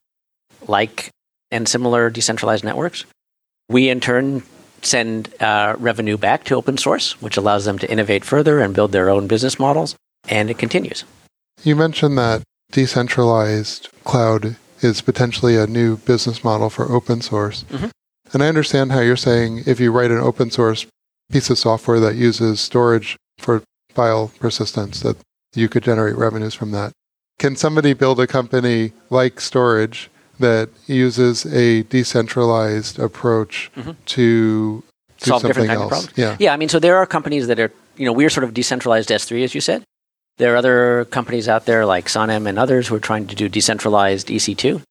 like 0.67 1.09
and 1.51 1.67
similar 1.67 2.09
decentralized 2.09 2.63
networks. 2.63 3.05
We, 3.69 3.89
in 3.89 3.99
turn, 3.99 4.43
send 4.81 5.33
uh, 5.41 5.75
revenue 5.77 6.17
back 6.17 6.43
to 6.45 6.55
open 6.55 6.77
source, 6.77 7.21
which 7.21 7.37
allows 7.37 7.65
them 7.65 7.77
to 7.79 7.91
innovate 7.91 8.23
further 8.23 8.61
and 8.61 8.73
build 8.73 8.91
their 8.91 9.09
own 9.09 9.27
business 9.27 9.59
models, 9.59 9.95
and 10.27 10.49
it 10.49 10.57
continues. 10.57 11.03
You 11.63 11.75
mentioned 11.75 12.17
that 12.17 12.43
decentralized 12.71 13.89
cloud 14.03 14.55
is 14.85 15.01
potentially 15.01 15.57
a 15.57 15.67
new 15.67 15.97
business 15.97 16.43
model 16.43 16.69
for 16.69 16.91
open 16.91 17.21
source. 17.21 17.65
Mm-hmm. 17.69 17.87
And 18.33 18.43
I 18.43 18.47
understand 18.47 18.91
how 18.91 19.01
you're 19.01 19.15
saying 19.17 19.63
if 19.65 19.79
you 19.79 19.91
write 19.91 20.11
an 20.11 20.19
open 20.19 20.51
source 20.51 20.85
piece 21.31 21.49
of 21.49 21.57
software 21.57 21.99
that 21.99 22.15
uses 22.15 22.59
Storj 22.59 23.15
for 23.37 23.63
file 23.93 24.31
persistence, 24.39 25.01
that 25.01 25.17
you 25.53 25.69
could 25.69 25.83
generate 25.83 26.15
revenues 26.15 26.53
from 26.53 26.71
that. 26.71 26.91
Can 27.39 27.55
somebody 27.55 27.93
build 27.93 28.19
a 28.19 28.27
company 28.27 28.93
like 29.09 29.37
Storj 29.37 30.07
that 30.39 30.69
uses 30.87 31.45
a 31.45 31.83
decentralized 31.83 32.99
approach 32.99 33.71
mm-hmm. 33.75 33.91
to 34.05 34.83
solve 35.17 35.43
different 35.43 35.69
kinds 35.69 35.81
else? 35.81 35.85
of 35.85 35.89
problems? 35.89 36.17
Yeah. 36.17 36.37
yeah, 36.39 36.53
I 36.53 36.57
mean, 36.57 36.69
so 36.69 36.79
there 36.79 36.97
are 36.97 37.05
companies 37.05 37.47
that 37.47 37.59
are, 37.59 37.71
you 37.97 38.05
know, 38.05 38.13
we're 38.13 38.29
sort 38.29 38.43
of 38.43 38.53
decentralized 38.53 39.09
S3, 39.09 39.43
as 39.43 39.55
you 39.55 39.61
said. 39.61 39.83
There 40.37 40.53
are 40.53 40.57
other 40.57 41.05
companies 41.05 41.47
out 41.47 41.65
there 41.65 41.85
like 41.85 42.07
SONM 42.07 42.47
and 42.47 42.59
others 42.59 42.87
who 42.87 42.95
are 42.95 42.99
trying 42.99 43.27
to 43.27 43.35
do 43.35 43.47
decentralized 43.47 44.27
EC2. 44.27 44.81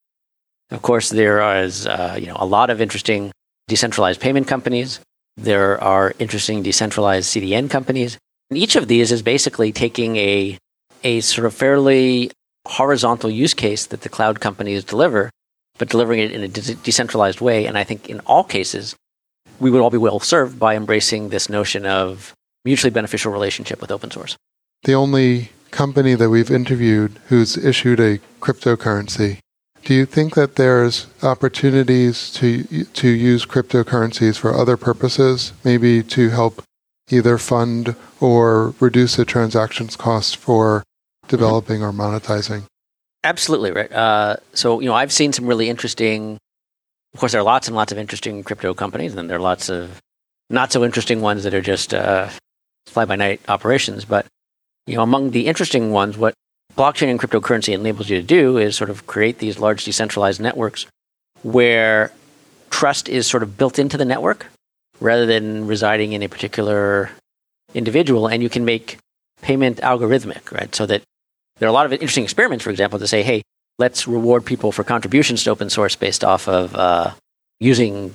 Of 0.71 0.81
course, 0.81 1.11
there 1.11 1.41
is, 1.63 1.87
uh, 1.87 2.17
you 2.19 2.27
know, 2.27 2.37
a 2.39 2.47
lot 2.47 2.71
of 2.71 2.81
interesting 2.81 3.31
decentralized 3.69 4.21
payment 4.21 4.49
companies. 4.49 5.01
There 5.37 5.83
are 5.83 6.15
interesting 6.19 6.63
decentralized 6.63 7.29
CDN 7.29 7.69
companies. 7.69 8.17
And 8.51 8.59
each 8.59 8.77
of 8.77 8.89
these 8.89 9.13
is 9.13 9.21
basically 9.21 9.71
taking 9.71 10.17
a, 10.17 10.59
a 11.03 11.21
sort 11.21 11.47
of 11.47 11.53
fairly 11.53 12.31
horizontal 12.67 13.31
use 13.31 13.53
case 13.53 13.87
that 13.87 14.01
the 14.01 14.09
cloud 14.09 14.41
companies 14.41 14.83
deliver, 14.85 15.31
but 15.79 15.91
delivering 15.91 16.21
it 16.21 16.33
in 16.33 16.43
a 16.43 16.49
de- 16.49 16.75
decentralized 16.77 17.43
way. 17.43 17.67
And 17.67 17.77
I 17.77 17.85
think 17.85 18.09
in 18.09 18.21
all 18.21 18.45
cases, 18.45 18.97
we 19.61 19.71
would 19.71 19.83
all 19.83 19.91
be 19.91 19.99
well 19.99 20.21
served 20.21 20.59
by 20.59 20.75
embracing 20.75 21.29
this 21.29 21.51
notion 21.51 21.85
of 21.85 22.33
mutually 22.65 22.91
beneficial 22.91 23.31
relationship 23.31 23.83
with 23.83 23.91
open 23.91 24.11
source. 24.11 24.37
The 24.85 24.95
only 24.95 25.51
company 25.71 26.15
that 26.15 26.31
we've 26.31 26.51
interviewed 26.51 27.21
who's 27.29 27.57
issued 27.57 28.01
a 28.01 28.21
cryptocurrency. 28.41 29.39
Do 29.83 29.93
you 29.93 30.07
think 30.07 30.35
that 30.35 30.57
there's 30.57 31.07
opportunities 31.23 32.31
to 32.35 32.85
to 32.85 33.09
use 33.09 33.45
cryptocurrencies 33.45 34.39
for 34.39 34.55
other 34.55 34.77
purposes, 34.77 35.53
maybe 35.63 36.03
to 36.05 36.31
help 36.31 36.63
either 37.11 37.39
fund 37.39 37.97
or 38.21 38.75
reduce 38.81 39.17
the 39.17 39.25
transactions 39.25 39.97
cost 39.97 40.37
for 40.37 40.83
developing 41.29 41.83
or 41.83 41.93
monetizing. 41.93 42.65
Absolutely 43.23 43.73
right. 43.73 43.93
Uh, 43.93 44.37
so 44.53 44.81
you 44.81 44.87
know, 44.87 44.95
I've 44.95 45.13
seen 45.13 45.33
some 45.33 45.47
really 45.47 45.69
interesting. 45.69 46.39
Of 47.13 47.21
course, 47.21 47.33
there 47.33 47.41
are 47.41 47.45
lots 47.45 47.69
and 47.69 47.77
lots 47.77 47.93
of 47.93 47.99
interesting 47.99 48.43
crypto 48.43 48.75
companies, 48.75 49.13
and 49.13 49.19
then 49.19 49.27
there 49.29 49.39
are 49.39 49.43
lots 49.43 49.69
of 49.69 50.01
not 50.51 50.73
so 50.73 50.85
interesting 50.85 51.21
ones 51.21 51.45
that 51.45 51.55
are 51.55 51.61
just 51.61 51.95
uh, 51.95 52.29
fly 52.87 53.05
by 53.05 53.17
night 53.17 53.41
operations. 53.49 54.05
But 54.05 54.27
you 54.87 54.97
know, 54.97 55.03
among 55.03 55.31
the 55.31 55.47
interesting 55.47 55.91
ones, 55.91 56.17
what 56.17 56.35
blockchain 56.77 57.11
and 57.11 57.21
cryptocurrency 57.21 57.73
enables 57.73 58.09
you 58.09 58.21
to 58.21 58.27
do 58.27 58.59
is 58.59 58.77
sort 58.77 58.91
of 58.91 59.07
create 59.07 59.39
these 59.39 59.59
large 59.59 59.85
decentralized 59.85 60.41
networks 60.41 60.87
where 61.43 62.11
trust 62.71 63.09
is 63.09 63.27
sort 63.27 63.43
of 63.43 63.57
built 63.57 63.79
into 63.79 63.97
the 63.97 64.05
network 64.05 64.47
rather 65.01 65.27
than 65.27 65.67
residing 65.67 66.13
in 66.13 66.23
a 66.23 66.29
particular 66.29 67.11
individual, 67.75 68.27
and 68.27 68.43
you 68.43 68.49
can 68.49 68.65
make 68.65 68.99
payment 69.43 69.79
algorithmic, 69.79 70.51
right? 70.53 70.75
So 70.75 70.87
that 70.87 71.03
there 71.59 71.69
are 71.69 71.71
a 71.71 71.73
lot 71.73 71.87
of 71.87 71.93
interesting 71.93 72.25
experiments, 72.25 72.65
for 72.65 72.71
example, 72.71 72.99
to 72.99 73.07
say, 73.07 73.23
hey, 73.23 73.43
let's 73.79 74.07
reward 74.07 74.45
people 74.45 74.73
for 74.73 74.85
contributions 74.85 75.45
to 75.45 75.51
open 75.51 75.71
source 75.71 75.97
based 75.97 76.25
off 76.25 76.49
of 76.49 76.75
uh, 76.75 77.13
using 77.61 78.15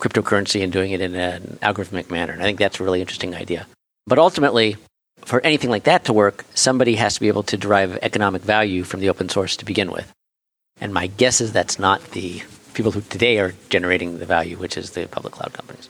cryptocurrency 0.00 0.62
and 0.62 0.72
doing 0.72 0.90
it 0.90 1.00
in 1.00 1.14
an 1.14 1.58
algorithmic 1.62 2.10
manner. 2.10 2.32
And 2.32 2.42
I 2.42 2.46
think 2.46 2.58
that's 2.58 2.80
a 2.80 2.84
really 2.84 3.00
interesting 3.00 3.34
idea. 3.34 3.66
But 4.06 4.18
ultimately, 4.18 4.76
for 5.24 5.40
anything 5.40 5.70
like 5.70 5.84
that 5.84 6.04
to 6.04 6.12
work, 6.12 6.44
somebody 6.54 6.96
has 6.96 7.14
to 7.14 7.20
be 7.20 7.28
able 7.28 7.42
to 7.44 7.56
derive 7.56 7.98
economic 8.02 8.42
value 8.42 8.84
from 8.84 9.00
the 9.00 9.08
open 9.08 9.28
source 9.28 9.56
to 9.56 9.64
begin 9.64 9.90
with. 9.90 10.12
And 10.80 10.92
my 10.92 11.06
guess 11.06 11.40
is 11.40 11.52
that's 11.52 11.78
not 11.78 12.02
the 12.10 12.42
people 12.74 12.92
who 12.92 13.00
today 13.02 13.38
are 13.38 13.54
generating 13.70 14.18
the 14.18 14.26
value, 14.26 14.56
which 14.56 14.76
is 14.76 14.90
the 14.90 15.06
public 15.06 15.34
cloud 15.34 15.52
companies. 15.52 15.88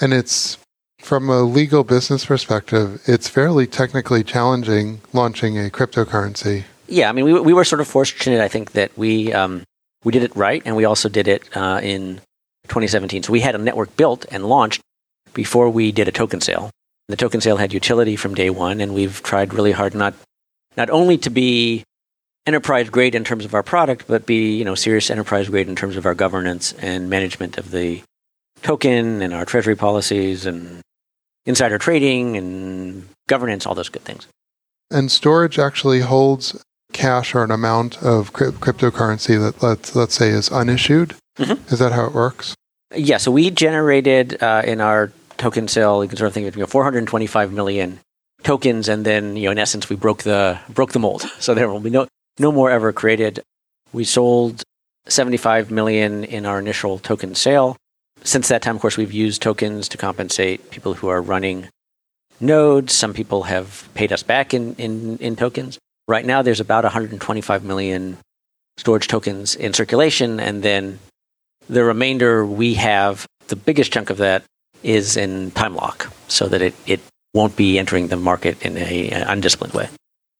And 0.00 0.12
it's 0.12 0.58
from 1.00 1.28
a 1.28 1.42
legal 1.42 1.84
business 1.84 2.26
perspective, 2.26 3.00
it's 3.06 3.28
fairly 3.28 3.66
technically 3.66 4.22
challenging 4.22 5.00
launching 5.12 5.58
a 5.58 5.70
cryptocurrency. 5.70 6.64
Yeah, 6.88 7.08
I 7.08 7.12
mean, 7.12 7.24
we, 7.24 7.40
we 7.40 7.52
were 7.52 7.64
sort 7.64 7.80
of 7.80 7.88
fortunate, 7.88 8.40
I 8.40 8.48
think, 8.48 8.72
that 8.72 8.96
we 8.96 9.32
um, 9.32 9.64
we 10.04 10.12
did 10.12 10.22
it 10.22 10.36
right, 10.36 10.62
and 10.64 10.76
we 10.76 10.84
also 10.84 11.08
did 11.08 11.26
it 11.26 11.48
uh, 11.56 11.80
in 11.82 12.20
2017. 12.68 13.24
So 13.24 13.32
we 13.32 13.40
had 13.40 13.54
a 13.54 13.58
network 13.58 13.96
built 13.96 14.24
and 14.30 14.46
launched 14.46 14.80
before 15.34 15.68
we 15.68 15.90
did 15.90 16.08
a 16.08 16.12
token 16.12 16.40
sale. 16.40 16.70
The 17.08 17.16
token 17.16 17.40
sale 17.40 17.56
had 17.56 17.72
utility 17.72 18.16
from 18.16 18.34
day 18.34 18.50
one, 18.50 18.80
and 18.80 18.94
we've 18.94 19.22
tried 19.22 19.54
really 19.54 19.72
hard 19.72 19.94
not 19.94 20.14
not 20.76 20.90
only 20.90 21.16
to 21.18 21.30
be 21.30 21.84
enterprise 22.46 22.90
grade 22.90 23.14
in 23.14 23.24
terms 23.24 23.44
of 23.44 23.54
our 23.54 23.62
product, 23.62 24.04
but 24.06 24.26
be 24.26 24.56
you 24.56 24.64
know 24.64 24.74
serious 24.74 25.10
enterprise 25.10 25.48
grade 25.48 25.68
in 25.68 25.76
terms 25.76 25.96
of 25.96 26.06
our 26.06 26.14
governance 26.14 26.72
and 26.74 27.08
management 27.08 27.58
of 27.58 27.70
the 27.70 28.02
token 28.62 29.22
and 29.22 29.32
our 29.32 29.44
treasury 29.44 29.76
policies 29.76 30.46
and 30.46 30.80
insider 31.44 31.78
trading 31.78 32.36
and 32.36 33.08
governance, 33.28 33.66
all 33.66 33.74
those 33.74 33.88
good 33.88 34.02
things. 34.02 34.26
And 34.90 35.08
Storj 35.08 35.64
actually 35.64 36.00
holds 36.00 36.62
cash 36.92 37.34
or 37.34 37.44
an 37.44 37.50
amount 37.50 38.02
of 38.02 38.32
cryptocurrency 38.32 39.38
that 39.38 39.62
let's 39.62 39.94
let's 39.94 40.14
say 40.14 40.30
is 40.30 40.48
unissued. 40.50 41.14
Mm-hmm. 41.38 41.72
Is 41.72 41.78
that 41.78 41.92
how 41.92 42.06
it 42.06 42.14
works? 42.14 42.54
Yeah. 42.94 43.18
So 43.18 43.30
we 43.30 43.50
generated 43.50 44.42
uh, 44.42 44.62
in 44.64 44.80
our 44.80 45.12
token 45.38 45.68
sale, 45.68 46.02
you 46.02 46.08
can 46.08 46.18
sort 46.18 46.28
of 46.28 46.34
think 46.34 46.46
of 46.46 46.56
you 46.56 46.60
know, 46.60 46.66
425 46.66 47.52
million 47.52 48.00
tokens, 48.42 48.88
and 48.88 49.04
then 49.04 49.36
you 49.36 49.44
know 49.44 49.52
in 49.52 49.58
essence 49.58 49.88
we 49.88 49.96
broke 49.96 50.22
the 50.22 50.58
broke 50.68 50.92
the 50.92 50.98
mold. 50.98 51.24
So 51.40 51.54
there 51.54 51.68
will 51.68 51.80
be 51.80 51.90
no 51.90 52.06
no 52.38 52.52
more 52.52 52.70
ever 52.70 52.92
created. 52.92 53.42
We 53.92 54.04
sold 54.04 54.62
75 55.08 55.70
million 55.70 56.24
in 56.24 56.44
our 56.46 56.58
initial 56.58 56.98
token 56.98 57.34
sale 57.34 57.76
since 58.26 58.48
that 58.48 58.62
time, 58.62 58.74
of 58.74 58.82
course, 58.82 58.96
we've 58.96 59.12
used 59.12 59.40
tokens 59.40 59.88
to 59.90 59.96
compensate 59.96 60.70
people 60.70 60.94
who 60.94 61.08
are 61.08 61.22
running 61.22 61.68
nodes. 62.40 62.92
Some 62.92 63.14
people 63.14 63.44
have 63.44 63.88
paid 63.94 64.12
us 64.12 64.22
back 64.22 64.52
in, 64.52 64.74
in, 64.74 65.18
in 65.18 65.36
tokens. 65.36 65.78
Right 66.08 66.24
now, 66.24 66.42
there's 66.42 66.60
about 66.60 66.84
125 66.84 67.64
million 67.64 68.18
Storj 68.78 69.06
tokens 69.06 69.54
in 69.54 69.72
circulation, 69.72 70.40
and 70.40 70.62
then 70.62 70.98
the 71.68 71.84
remainder 71.84 72.44
we 72.44 72.74
have, 72.74 73.26
the 73.46 73.56
biggest 73.56 73.92
chunk 73.92 74.10
of 74.10 74.18
that 74.18 74.44
is 74.82 75.16
in 75.16 75.50
time 75.52 75.74
lock, 75.74 76.12
so 76.28 76.48
that 76.48 76.62
it, 76.62 76.74
it 76.86 77.00
won't 77.34 77.56
be 77.56 77.78
entering 77.78 78.08
the 78.08 78.16
market 78.16 78.60
in 78.64 78.76
a, 78.76 79.10
an 79.10 79.22
undisciplined 79.22 79.74
way. 79.74 79.88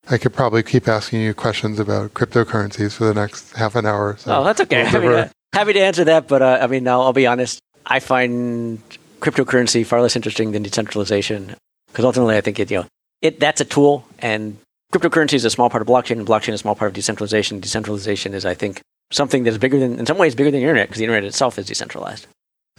I 0.08 0.18
could 0.18 0.32
probably 0.32 0.62
keep 0.62 0.86
asking 0.86 1.20
you 1.20 1.34
questions 1.34 1.80
about 1.80 2.14
cryptocurrencies 2.14 2.94
for 2.94 3.04
the 3.04 3.14
next 3.14 3.52
half 3.56 3.74
an 3.74 3.86
hour. 3.86 4.16
So 4.18 4.36
oh, 4.36 4.44
that's 4.44 4.60
okay. 4.60 4.82
We'll 4.82 4.90
happy, 4.90 5.06
to, 5.08 5.30
happy, 5.52 5.72
to, 5.72 5.80
answer 5.80 6.04
that, 6.04 6.28
but 6.28 6.42
uh, 6.42 6.58
I 6.62 6.66
mean, 6.68 6.86
I'll, 6.86 7.02
I'll 7.02 7.12
be 7.12 7.26
honest. 7.26 7.60
I 7.84 7.98
find 8.00 8.80
cryptocurrency 9.20 9.84
far 9.84 10.00
less 10.00 10.16
interesting 10.16 10.52
than 10.52 10.62
decentralization 10.62 11.56
because 11.88 12.04
ultimately, 12.04 12.36
I 12.36 12.40
think 12.40 12.60
it 12.60 12.70
you 12.70 12.78
know 12.78 12.86
it 13.20 13.40
that's 13.40 13.60
a 13.60 13.64
tool, 13.64 14.06
and 14.20 14.58
cryptocurrency 14.92 15.34
is 15.34 15.44
a 15.44 15.50
small 15.50 15.70
part 15.70 15.82
of 15.82 15.88
blockchain, 15.88 16.18
and 16.18 16.26
blockchain 16.26 16.50
is 16.50 16.56
a 16.56 16.58
small 16.58 16.74
part 16.74 16.90
of 16.90 16.94
decentralization. 16.94 17.60
Decentralization 17.60 18.34
is, 18.34 18.44
I 18.44 18.54
think, 18.54 18.80
something 19.10 19.44
that 19.44 19.50
is 19.50 19.58
bigger 19.58 19.78
than, 19.78 19.98
in 19.98 20.06
some 20.06 20.18
ways, 20.18 20.34
bigger 20.34 20.50
than 20.50 20.60
the 20.60 20.64
internet 20.64 20.88
because 20.88 20.98
the 20.98 21.04
internet 21.04 21.24
itself 21.24 21.58
is 21.58 21.66
decentralized. 21.66 22.26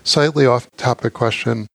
Slightly 0.08 0.46
off-topic 0.46 1.14
question, 1.14 1.68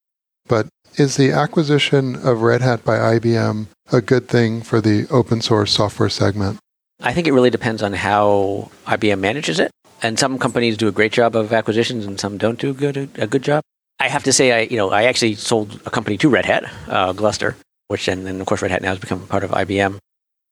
but 0.47 0.67
is 0.95 1.17
the 1.17 1.31
acquisition 1.31 2.15
of 2.15 2.41
Red 2.41 2.61
Hat 2.61 2.83
by 2.83 2.97
IBM 2.97 3.67
a 3.91 4.01
good 4.01 4.27
thing 4.27 4.63
for 4.63 4.81
the 4.81 5.05
open 5.11 5.39
source 5.39 5.71
software 5.71 6.09
segment? 6.09 6.57
I 7.03 7.13
think 7.13 7.27
it 7.27 7.31
really 7.31 7.51
depends 7.51 7.83
on 7.83 7.93
how 7.93 8.71
IBM 8.87 9.19
manages 9.19 9.59
it. 9.59 9.69
And 10.01 10.17
some 10.17 10.39
companies 10.39 10.77
do 10.77 10.87
a 10.87 10.91
great 10.91 11.11
job 11.11 11.35
of 11.35 11.53
acquisitions, 11.53 12.07
and 12.07 12.19
some 12.19 12.39
don't 12.39 12.57
do 12.57 12.71
a 12.71 12.73
good 12.73 12.97
a 13.19 13.27
good 13.27 13.43
job. 13.43 13.61
I 13.99 14.09
have 14.09 14.23
to 14.23 14.33
say, 14.33 14.51
I 14.51 14.61
you 14.61 14.77
know 14.77 14.89
I 14.89 15.03
actually 15.03 15.35
sold 15.35 15.79
a 15.85 15.91
company 15.91 16.17
to 16.17 16.27
Red 16.27 16.45
Hat, 16.45 16.63
uh, 16.87 17.13
Gluster, 17.13 17.55
which 17.89 18.07
and 18.07 18.25
then 18.25 18.41
of 18.41 18.47
course 18.47 18.63
Red 18.63 18.71
Hat 18.71 18.81
now 18.81 18.89
has 18.89 18.99
become 18.99 19.27
part 19.27 19.43
of 19.43 19.51
IBM. 19.51 19.99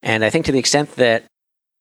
And 0.04 0.24
I 0.24 0.30
think 0.30 0.46
to 0.46 0.52
the 0.52 0.60
extent 0.60 0.98
that 0.98 1.24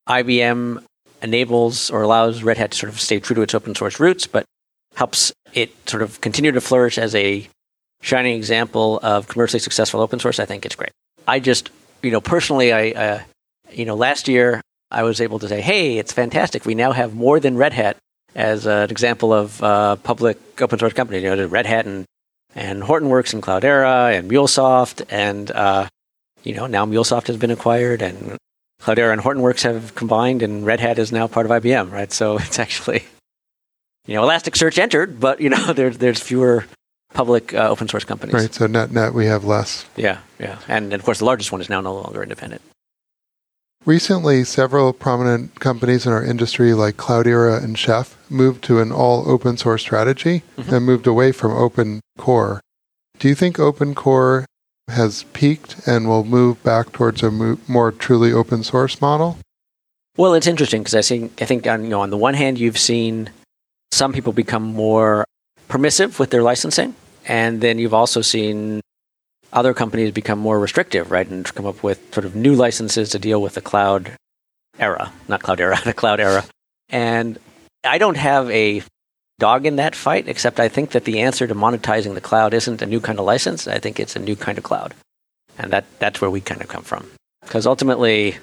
IBM 0.08 0.82
enables 1.20 1.90
or 1.90 2.00
allows 2.00 2.42
Red 2.42 2.56
Hat 2.56 2.70
to 2.70 2.78
sort 2.78 2.90
of 2.90 2.98
stay 2.98 3.20
true 3.20 3.36
to 3.36 3.42
its 3.42 3.54
open 3.54 3.74
source 3.74 4.00
roots, 4.00 4.26
but 4.26 4.46
helps 4.94 5.33
it 5.53 5.72
sort 5.88 6.03
of 6.03 6.20
continue 6.20 6.53
to 6.53 6.61
flourish 6.61 6.98
as 6.98 7.14
a 7.14 7.48
shining 8.03 8.37
example 8.37 8.98
of 9.03 9.29
commercially 9.29 9.61
successful 9.61 10.00
open 10.00 10.18
source, 10.18 10.38
I 10.38 10.44
think 10.44 10.64
it's 10.64 10.74
great. 10.74 10.92
I 11.29 11.38
just, 11.38 11.70
you 12.03 12.11
know, 12.11 12.20
personally, 12.20 12.72
I, 12.72 12.90
uh, 12.90 13.20
you 13.70 13.85
know, 13.85 13.94
last 13.94 14.29
year 14.29 14.61
I 14.90 15.03
was 15.03 15.20
able 15.20 15.38
to 15.38 15.48
say, 15.48 15.61
hey, 15.61 15.98
it's 15.98 16.12
fantastic. 16.12 16.64
We 16.64 16.74
now 16.74 16.92
have 16.92 17.14
more 17.14 17.38
than 17.40 17.57
Red 17.57 17.72
Hat 17.72 17.96
as 18.35 18.66
an 18.66 18.90
example 18.90 19.33
of 19.33 19.62
uh, 19.62 19.96
public 19.96 20.38
open 20.61 20.79
source 20.79 20.92
company. 20.92 21.20
You 21.20 21.37
know, 21.37 21.46
Red 21.46 21.66
Hat 21.66 21.87
and 21.87 22.05
and 22.55 22.83
Hortonworks 22.83 23.33
and 23.33 23.42
Cloudera 23.42 24.16
and 24.16 24.29
MuleSoft 24.31 25.07
and 25.09 25.50
uh, 25.53 25.88
you 26.42 26.55
know 26.55 26.66
now 26.66 26.85
MuleSoft 26.85 27.29
has 27.29 27.37
been 27.37 27.50
acquired 27.50 28.03
and 28.03 28.37
Cloudera 28.83 29.12
and 29.12 29.22
Hortonworks 29.22 29.62
have 29.62 29.94
combined 29.94 30.42
and 30.42 30.66
Red 30.66 30.81
Hat 30.81 30.98
is 30.98 31.12
now 31.12 31.26
part 31.29 31.46
of 31.46 31.53
IBM, 31.53 31.92
right? 31.92 32.12
So 32.12 32.38
it's 32.40 32.59
actually 32.59 33.05
you 34.06 34.14
know 34.14 34.22
Elasticsearch 34.22 34.78
entered, 34.78 35.20
but 35.20 35.40
you 35.40 35.50
know 35.50 35.72
there's 35.72 35.98
there's 35.98 36.20
fewer 36.20 36.64
public 37.12 37.54
uh, 37.54 37.68
open 37.68 37.88
source 37.88 38.04
companies. 38.04 38.34
Right. 38.34 38.54
So 38.54 38.66
net 38.66 38.92
net 38.92 39.14
we 39.14 39.26
have 39.26 39.44
less. 39.44 39.86
Yeah, 39.96 40.18
yeah, 40.38 40.58
and, 40.68 40.86
and 40.86 40.94
of 40.94 41.04
course 41.04 41.18
the 41.18 41.24
largest 41.24 41.52
one 41.52 41.60
is 41.60 41.68
now 41.68 41.80
no 41.80 41.94
longer 41.94 42.22
independent. 42.22 42.62
Recently, 43.86 44.44
several 44.44 44.92
prominent 44.92 45.58
companies 45.58 46.04
in 46.04 46.12
our 46.12 46.22
industry, 46.22 46.74
like 46.74 46.98
Cloudera 46.98 47.64
and 47.64 47.78
Chef, 47.78 48.14
moved 48.30 48.62
to 48.64 48.78
an 48.78 48.92
all 48.92 49.26
open 49.26 49.56
source 49.56 49.80
strategy 49.80 50.42
mm-hmm. 50.58 50.74
and 50.74 50.84
moved 50.84 51.06
away 51.06 51.32
from 51.32 51.52
open 51.52 52.00
core. 52.18 52.60
Do 53.18 53.28
you 53.28 53.34
think 53.34 53.58
open 53.58 53.94
core 53.94 54.44
has 54.88 55.22
peaked 55.32 55.86
and 55.86 56.08
will 56.08 56.24
move 56.24 56.62
back 56.62 56.92
towards 56.92 57.22
a 57.22 57.30
mo- 57.30 57.58
more 57.68 57.90
truly 57.90 58.32
open 58.32 58.62
source 58.62 59.00
model? 59.00 59.38
Well, 60.16 60.34
it's 60.34 60.46
interesting 60.46 60.82
because 60.82 60.94
I 60.94 61.02
think 61.02 61.40
I 61.40 61.46
think 61.46 61.66
on 61.66 61.84
you 61.84 61.90
know 61.90 62.02
on 62.02 62.10
the 62.10 62.18
one 62.18 62.34
hand 62.34 62.58
you've 62.58 62.78
seen 62.78 63.30
some 63.92 64.12
people 64.12 64.33
become 64.33 64.62
more 64.62 65.24
permissive 65.68 66.18
with 66.18 66.31
their 66.31 66.42
licensing, 66.42 66.94
and 67.26 67.61
then 67.61 67.79
you've 67.79 67.94
also 67.94 68.22
seen 68.22 68.81
other 69.53 69.74
companies 69.74 70.12
become 70.12 70.38
more 70.38 70.59
restrictive, 70.59 71.11
right, 71.11 71.26
and 71.26 71.44
come 71.55 71.66
up 71.66 71.83
with 71.83 72.12
sort 72.14 72.24
of 72.24 72.35
new 72.35 72.55
licenses 72.55 73.11
to 73.11 73.18
deal 73.18 73.42
with 73.42 73.55
the 73.55 73.61
cloud 73.61 74.12
era, 74.79 75.12
not 75.29 75.42
cloud 75.42 75.61
era, 75.61 75.79
the 75.85 75.92
cloud 75.92 76.20
era. 76.20 76.44
And 76.88 77.38
I 77.85 77.98
don't 77.98 78.16
have 78.16 78.50
a 78.50 78.83
dog 79.38 79.66
in 79.66 79.76
that 79.76 79.96
fight, 79.96 80.29
except 80.29 80.61
I 80.61 80.68
think 80.68 80.90
that 80.90 81.05
the 81.05 81.20
answer 81.20 81.46
to 81.46 81.55
monetizing 81.55 82.14
the 82.14 82.20
cloud 82.20 82.55
isn't 82.55 82.83
a 82.83 82.87
new 82.87 83.00
kind 83.00 83.18
of 83.18 83.24
license. 83.24 83.66
I 83.66 83.79
think 83.79 83.98
it's 83.98 84.16
a 84.16 84.20
new 84.20 84.37
kind 84.37 84.59
of 84.59 84.64
cloud. 84.64 84.94
And 85.59 85.72
that, 85.72 85.85
that's 85.98 86.20
where 86.20 86.31
we 86.31 86.40
kind 86.40 86.61
of 86.61 86.68
come 86.68 86.83
from. 86.83 87.11
Because 87.42 87.66
ultimately, 87.66 88.37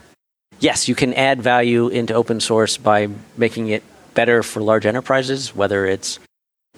yes, 0.60 0.88
you 0.88 0.96
can 0.96 1.14
add 1.14 1.42
value 1.42 1.88
into 1.88 2.14
open 2.14 2.40
source 2.40 2.78
by 2.78 3.10
making 3.38 3.70
it 3.70 3.84
better 4.18 4.42
for 4.42 4.62
large 4.62 4.88
enterprises, 4.88 5.56
whether 5.56 5.86
it's 5.86 6.20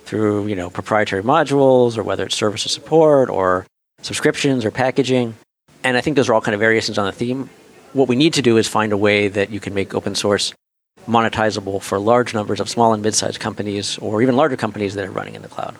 through 0.03 0.47
you 0.47 0.55
know 0.55 0.69
proprietary 0.69 1.23
modules 1.23 1.97
or 1.97 2.03
whether 2.03 2.25
it's 2.25 2.35
service 2.35 2.65
or 2.65 2.69
support 2.69 3.29
or 3.29 3.65
subscriptions 4.01 4.65
or 4.65 4.71
packaging. 4.71 5.33
And 5.85 5.95
I 5.95 6.01
think 6.01 6.17
those 6.17 6.27
are 6.27 6.33
all 6.33 6.41
kind 6.41 6.53
of 6.53 6.59
variations 6.59 6.97
on 6.97 7.05
the 7.05 7.13
theme. 7.13 7.49
What 7.93 8.09
we 8.09 8.17
need 8.17 8.33
to 8.33 8.41
do 8.41 8.57
is 8.57 8.67
find 8.67 8.91
a 8.91 8.97
way 8.97 9.29
that 9.29 9.49
you 9.49 9.61
can 9.61 9.73
make 9.73 9.95
open 9.95 10.15
source 10.15 10.53
monetizable 11.07 11.81
for 11.81 11.97
large 11.97 12.33
numbers 12.33 12.59
of 12.59 12.69
small 12.69 12.93
and 12.93 13.01
mid-sized 13.01 13.39
companies 13.39 13.97
or 13.99 14.21
even 14.21 14.35
larger 14.35 14.57
companies 14.57 14.93
that 14.95 15.05
are 15.07 15.11
running 15.19 15.35
in 15.35 15.41
the 15.41 15.47
cloud. 15.47 15.75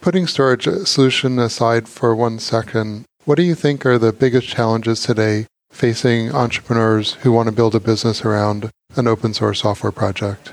Putting 0.00 0.26
Storj 0.26 0.86
solution 0.86 1.38
aside 1.38 1.88
for 1.88 2.14
one 2.14 2.38
second, 2.40 3.04
what 3.24 3.36
do 3.36 3.44
you 3.44 3.54
think 3.54 3.86
are 3.86 3.98
the 3.98 4.12
biggest 4.12 4.48
challenges 4.48 5.02
today 5.02 5.46
facing 5.70 6.32
entrepreneurs 6.34 7.14
who 7.22 7.30
want 7.30 7.46
to 7.48 7.54
build 7.54 7.74
a 7.74 7.80
business 7.80 8.24
around 8.24 8.70
an 8.96 9.06
open 9.06 9.32
source 9.32 9.60
software 9.60 9.92
project? 9.92 10.52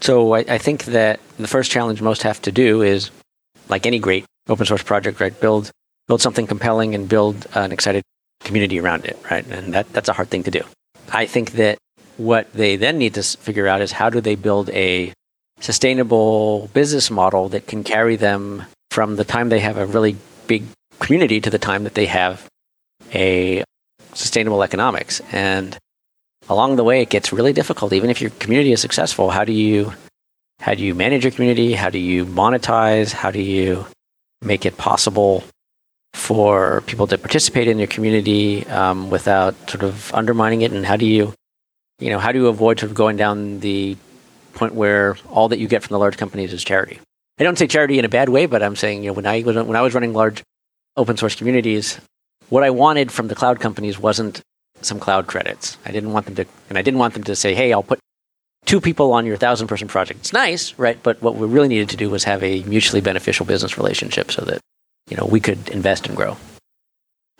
So 0.00 0.34
I, 0.34 0.38
I 0.40 0.58
think 0.58 0.84
that 0.86 1.20
the 1.38 1.48
first 1.48 1.70
challenge 1.70 2.00
most 2.02 2.22
have 2.22 2.40
to 2.42 2.52
do 2.52 2.82
is, 2.82 3.10
like 3.68 3.86
any 3.86 3.98
great 3.98 4.24
open 4.48 4.66
source 4.66 4.82
project, 4.82 5.20
right, 5.20 5.38
build 5.40 5.70
build 6.08 6.20
something 6.20 6.46
compelling 6.46 6.94
and 6.96 7.08
build 7.08 7.46
an 7.54 7.70
excited 7.70 8.02
community 8.42 8.80
around 8.80 9.04
it, 9.04 9.16
right? 9.30 9.46
And 9.46 9.72
that, 9.74 9.92
that's 9.92 10.08
a 10.08 10.12
hard 10.12 10.28
thing 10.28 10.42
to 10.42 10.50
do. 10.50 10.62
I 11.12 11.26
think 11.26 11.52
that 11.52 11.78
what 12.16 12.52
they 12.52 12.74
then 12.74 12.98
need 12.98 13.14
to 13.14 13.22
figure 13.22 13.68
out 13.68 13.80
is 13.80 13.92
how 13.92 14.10
do 14.10 14.20
they 14.20 14.34
build 14.34 14.70
a 14.70 15.12
sustainable 15.60 16.68
business 16.74 17.12
model 17.12 17.48
that 17.50 17.68
can 17.68 17.84
carry 17.84 18.16
them 18.16 18.64
from 18.90 19.16
the 19.16 19.24
time 19.24 19.50
they 19.50 19.60
have 19.60 19.76
a 19.76 19.86
really 19.86 20.16
big 20.48 20.64
community 20.98 21.40
to 21.40 21.50
the 21.50 21.58
time 21.58 21.84
that 21.84 21.94
they 21.94 22.06
have 22.06 22.44
a 23.14 23.62
sustainable 24.14 24.64
economics. 24.64 25.20
And 25.30 25.78
along 26.50 26.76
the 26.76 26.84
way, 26.84 27.00
it 27.00 27.08
gets 27.08 27.32
really 27.32 27.52
difficult. 27.54 27.92
Even 27.92 28.10
if 28.10 28.20
your 28.20 28.30
community 28.42 28.72
is 28.72 28.80
successful, 28.80 29.30
how 29.30 29.44
do 29.44 29.52
you 29.52 29.94
how 30.58 30.74
do 30.74 30.84
you 30.84 30.94
manage 30.94 31.24
your 31.24 31.30
community? 31.30 31.72
How 31.72 31.88
do 31.88 31.98
you 31.98 32.26
monetize? 32.26 33.12
How 33.12 33.30
do 33.30 33.40
you 33.40 33.86
make 34.42 34.66
it 34.66 34.76
possible 34.76 35.42
for 36.12 36.82
people 36.82 37.06
to 37.06 37.16
participate 37.16 37.68
in 37.68 37.78
your 37.78 37.86
community 37.86 38.66
um, 38.66 39.08
without 39.08 39.54
sort 39.70 39.82
of 39.82 40.12
undermining 40.12 40.60
it? 40.60 40.72
And 40.72 40.84
how 40.84 40.96
do 40.96 41.06
you, 41.06 41.32
you 41.98 42.10
know, 42.10 42.18
how 42.18 42.32
do 42.32 42.40
you 42.40 42.48
avoid 42.48 42.78
sort 42.78 42.90
of 42.90 42.96
going 42.96 43.16
down 43.16 43.60
the 43.60 43.96
point 44.52 44.74
where 44.74 45.16
all 45.30 45.48
that 45.48 45.58
you 45.58 45.68
get 45.68 45.82
from 45.82 45.94
the 45.94 45.98
large 45.98 46.18
companies 46.18 46.52
is 46.52 46.62
charity? 46.62 47.00
I 47.38 47.44
don't 47.44 47.56
say 47.56 47.66
charity 47.66 47.98
in 47.98 48.04
a 48.04 48.10
bad 48.10 48.28
way, 48.28 48.44
but 48.44 48.62
I'm 48.62 48.76
saying, 48.76 49.02
you 49.02 49.10
know, 49.10 49.14
when 49.14 49.24
I 49.24 49.42
was 49.42 49.56
when 49.56 49.76
I 49.76 49.80
was 49.80 49.94
running 49.94 50.12
large 50.12 50.42
open 50.96 51.16
source 51.16 51.36
communities, 51.36 51.98
what 52.50 52.64
I 52.64 52.70
wanted 52.70 53.10
from 53.10 53.28
the 53.28 53.34
cloud 53.34 53.60
companies 53.60 53.98
wasn't 53.98 54.42
some 54.84 54.98
cloud 54.98 55.26
credits. 55.26 55.76
I 55.84 55.92
didn't 55.92 56.12
want 56.12 56.26
them 56.26 56.34
to, 56.36 56.46
and 56.68 56.78
I 56.78 56.82
didn't 56.82 56.98
want 56.98 57.14
them 57.14 57.24
to 57.24 57.36
say, 57.36 57.54
"Hey, 57.54 57.72
I'll 57.72 57.82
put 57.82 57.98
two 58.66 58.80
people 58.80 59.12
on 59.12 59.26
your 59.26 59.36
thousand 59.36 59.68
person 59.68 59.88
project." 59.88 60.20
It's 60.20 60.32
nice, 60.32 60.78
right? 60.78 61.02
But 61.02 61.20
what 61.22 61.36
we 61.36 61.46
really 61.46 61.68
needed 61.68 61.88
to 61.90 61.96
do 61.96 62.10
was 62.10 62.24
have 62.24 62.42
a 62.42 62.62
mutually 62.64 63.00
beneficial 63.00 63.46
business 63.46 63.76
relationship, 63.76 64.30
so 64.30 64.44
that 64.44 64.60
you 65.10 65.16
know, 65.16 65.26
we 65.26 65.40
could 65.40 65.68
invest 65.68 66.06
and 66.06 66.16
grow. 66.16 66.36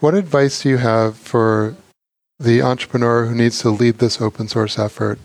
What 0.01 0.15
advice 0.15 0.63
do 0.63 0.69
you 0.69 0.79
have 0.79 1.17
for 1.17 1.77
the 2.39 2.63
entrepreneur 2.63 3.27
who 3.27 3.35
needs 3.35 3.61
to 3.61 3.71
lead 3.71 3.99
this 3.99 4.21
open 4.21 4.49
source 4.49 4.79
effort 4.79 5.19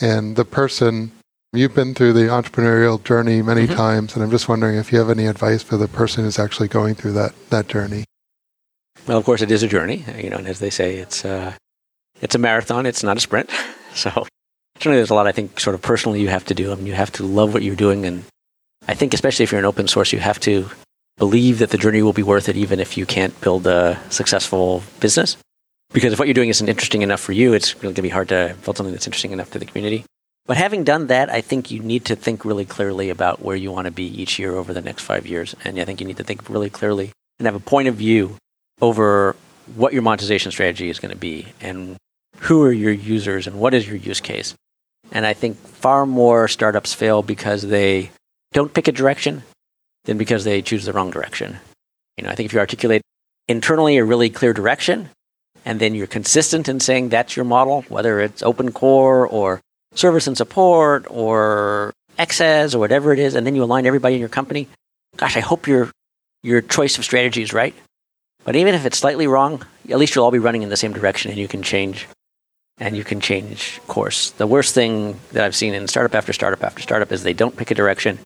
and 0.00 0.36
the 0.36 0.44
person 0.44 1.12
you've 1.52 1.74
been 1.74 1.94
through 1.94 2.12
the 2.12 2.22
entrepreneurial 2.22 3.02
journey 3.02 3.42
many 3.42 3.66
mm-hmm. 3.66 3.74
times 3.74 4.14
and 4.14 4.24
i'm 4.24 4.30
just 4.30 4.48
wondering 4.48 4.76
if 4.76 4.90
you 4.90 4.98
have 4.98 5.10
any 5.10 5.26
advice 5.26 5.62
for 5.62 5.76
the 5.76 5.88
person 5.88 6.24
who's 6.24 6.38
actually 6.38 6.68
going 6.68 6.94
through 6.94 7.12
that, 7.12 7.34
that 7.50 7.68
journey 7.68 8.04
well 9.06 9.18
of 9.18 9.24
course 9.24 9.42
it 9.42 9.50
is 9.50 9.62
a 9.62 9.68
journey 9.68 10.04
you 10.18 10.30
know 10.30 10.36
and 10.36 10.48
as 10.48 10.60
they 10.60 10.70
say 10.70 10.96
it's 10.96 11.24
uh, 11.24 11.52
it's 12.20 12.34
a 12.34 12.38
marathon 12.38 12.86
it's 12.86 13.02
not 13.02 13.16
a 13.16 13.20
sprint 13.20 13.50
so 13.94 14.10
certainly 14.76 14.98
there's 14.98 15.10
a 15.10 15.14
lot 15.14 15.26
i 15.26 15.32
think 15.32 15.58
sort 15.60 15.74
of 15.74 15.82
personally 15.82 16.20
you 16.20 16.28
have 16.28 16.44
to 16.44 16.54
do 16.54 16.72
I 16.72 16.74
mean, 16.74 16.86
you 16.86 16.94
have 16.94 17.12
to 17.12 17.24
love 17.24 17.52
what 17.52 17.62
you're 17.62 17.76
doing 17.76 18.04
and 18.04 18.24
i 18.88 18.94
think 18.94 19.14
especially 19.14 19.44
if 19.44 19.52
you're 19.52 19.58
in 19.58 19.64
open 19.64 19.88
source 19.88 20.12
you 20.12 20.18
have 20.18 20.40
to 20.40 20.68
believe 21.16 21.60
that 21.60 21.70
the 21.70 21.78
journey 21.78 22.02
will 22.02 22.12
be 22.12 22.22
worth 22.22 22.48
it 22.48 22.56
even 22.56 22.78
if 22.78 22.96
you 22.96 23.06
can't 23.06 23.38
build 23.40 23.66
a 23.66 23.98
successful 24.10 24.82
business. 25.00 25.36
Because 25.92 26.12
if 26.12 26.18
what 26.18 26.28
you're 26.28 26.34
doing 26.34 26.50
isn't 26.50 26.68
interesting 26.68 27.02
enough 27.02 27.20
for 27.20 27.32
you, 27.32 27.54
it's 27.54 27.72
going 27.74 27.94
to 27.94 28.02
be 28.02 28.08
hard 28.08 28.28
to 28.28 28.54
build 28.64 28.76
something 28.76 28.92
that's 28.92 29.06
interesting 29.06 29.32
enough 29.32 29.50
to 29.52 29.58
the 29.58 29.64
community. 29.64 30.04
But 30.44 30.56
having 30.56 30.84
done 30.84 31.06
that, 31.06 31.30
I 31.30 31.40
think 31.40 31.70
you 31.70 31.80
need 31.80 32.04
to 32.06 32.16
think 32.16 32.44
really 32.44 32.64
clearly 32.64 33.08
about 33.08 33.42
where 33.42 33.56
you 33.56 33.72
want 33.72 33.86
to 33.86 33.90
be 33.90 34.04
each 34.04 34.38
year 34.38 34.54
over 34.54 34.74
the 34.74 34.82
next 34.82 35.02
five 35.02 35.26
years. 35.26 35.54
And 35.64 35.78
I 35.80 35.84
think 35.84 36.00
you 36.00 36.06
need 36.06 36.18
to 36.18 36.24
think 36.24 36.48
really 36.50 36.70
clearly 36.70 37.12
and 37.38 37.46
have 37.46 37.54
a 37.54 37.60
point 37.60 37.88
of 37.88 37.94
view 37.94 38.36
over 38.80 39.36
what 39.74 39.92
your 39.92 40.02
monetization 40.02 40.52
strategy 40.52 40.88
is 40.88 40.98
going 40.98 41.12
to 41.12 41.18
be 41.18 41.46
and 41.60 41.96
who 42.40 42.62
are 42.62 42.72
your 42.72 42.92
users 42.92 43.46
and 43.46 43.58
what 43.58 43.74
is 43.74 43.86
your 43.86 43.96
use 43.96 44.20
case. 44.20 44.54
And 45.12 45.24
I 45.24 45.32
think 45.32 45.56
far 45.56 46.06
more 46.06 46.48
startups 46.48 46.92
fail 46.92 47.22
because 47.22 47.62
they 47.62 48.10
don't 48.52 48.74
pick 48.74 48.88
a 48.88 48.92
direction 48.92 49.42
than 50.04 50.18
because 50.18 50.44
they 50.44 50.62
choose 50.62 50.84
the 50.84 50.92
wrong 50.92 51.10
direction. 51.10 51.58
You 52.16 52.24
know, 52.24 52.30
I 52.30 52.34
think 52.34 52.46
if 52.46 52.52
you 52.52 52.58
articulate 52.58 53.02
internally 53.48 53.96
a 53.96 54.04
really 54.04 54.30
clear 54.30 54.52
direction 54.52 55.10
and 55.64 55.80
then 55.80 55.94
you're 55.94 56.06
consistent 56.06 56.68
in 56.68 56.80
saying 56.80 57.08
that's 57.08 57.36
your 57.36 57.44
model, 57.44 57.82
whether 57.88 58.20
it's 58.20 58.42
open 58.42 58.72
core 58.72 59.26
or 59.26 59.60
service 59.94 60.26
and 60.26 60.36
support 60.36 61.06
or 61.08 61.92
XaaS 62.18 62.74
or 62.74 62.78
whatever 62.78 63.12
it 63.12 63.18
is, 63.18 63.34
and 63.34 63.46
then 63.46 63.54
you 63.54 63.64
align 63.64 63.86
everybody 63.86 64.14
in 64.14 64.20
your 64.20 64.28
company, 64.28 64.68
gosh, 65.16 65.36
I 65.36 65.40
hope 65.40 65.66
your 65.66 65.90
your 66.42 66.60
choice 66.60 66.96
of 66.98 67.04
strategy 67.04 67.42
is 67.42 67.52
right. 67.52 67.74
But 68.46 68.54
even 68.54 68.76
if 68.76 68.86
it's 68.86 68.96
slightly 68.96 69.26
wrong, 69.26 69.66
at 69.90 69.98
least 69.98 70.14
you'll 70.14 70.24
all 70.24 70.30
be 70.30 70.38
running 70.38 70.62
in 70.62 70.68
the 70.68 70.76
same 70.76 70.92
direction 70.92 71.32
and 71.32 71.38
you 71.38 71.48
can 71.48 71.64
change 71.64 72.06
and 72.78 72.96
you 72.96 73.02
can 73.02 73.20
change 73.20 73.80
course. 73.88 74.30
The 74.30 74.46
worst 74.46 74.72
thing 74.72 75.18
that 75.32 75.44
I've 75.44 75.56
seen 75.56 75.74
in 75.74 75.88
startup 75.88 76.14
after 76.14 76.32
startup 76.32 76.62
after 76.62 76.80
startup 76.80 77.10
is 77.10 77.24
they 77.24 77.32
don't 77.32 77.56
pick 77.56 77.72
a 77.72 77.74
direction. 77.74 78.20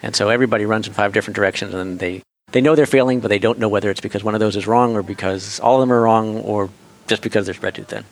And 0.00 0.16
so 0.16 0.28
everybody 0.28 0.66
runs 0.66 0.88
in 0.88 0.92
five 0.92 1.12
different 1.12 1.36
directions 1.36 1.72
and 1.72 2.00
they, 2.00 2.22
they 2.50 2.60
know 2.60 2.74
they're 2.74 2.84
failing, 2.84 3.20
but 3.20 3.28
they 3.28 3.38
don't 3.38 3.60
know 3.60 3.68
whether 3.68 3.90
it's 3.90 4.00
because 4.00 4.24
one 4.24 4.34
of 4.34 4.40
those 4.40 4.56
is 4.56 4.66
wrong 4.66 4.96
or 4.96 5.04
because 5.04 5.60
all 5.60 5.76
of 5.76 5.82
them 5.82 5.92
are 5.92 6.02
wrong 6.02 6.40
or 6.40 6.68
just 7.06 7.22
because 7.22 7.44
they're 7.44 7.54
spread 7.54 7.76
too 7.76 7.84
thin. 7.84 8.04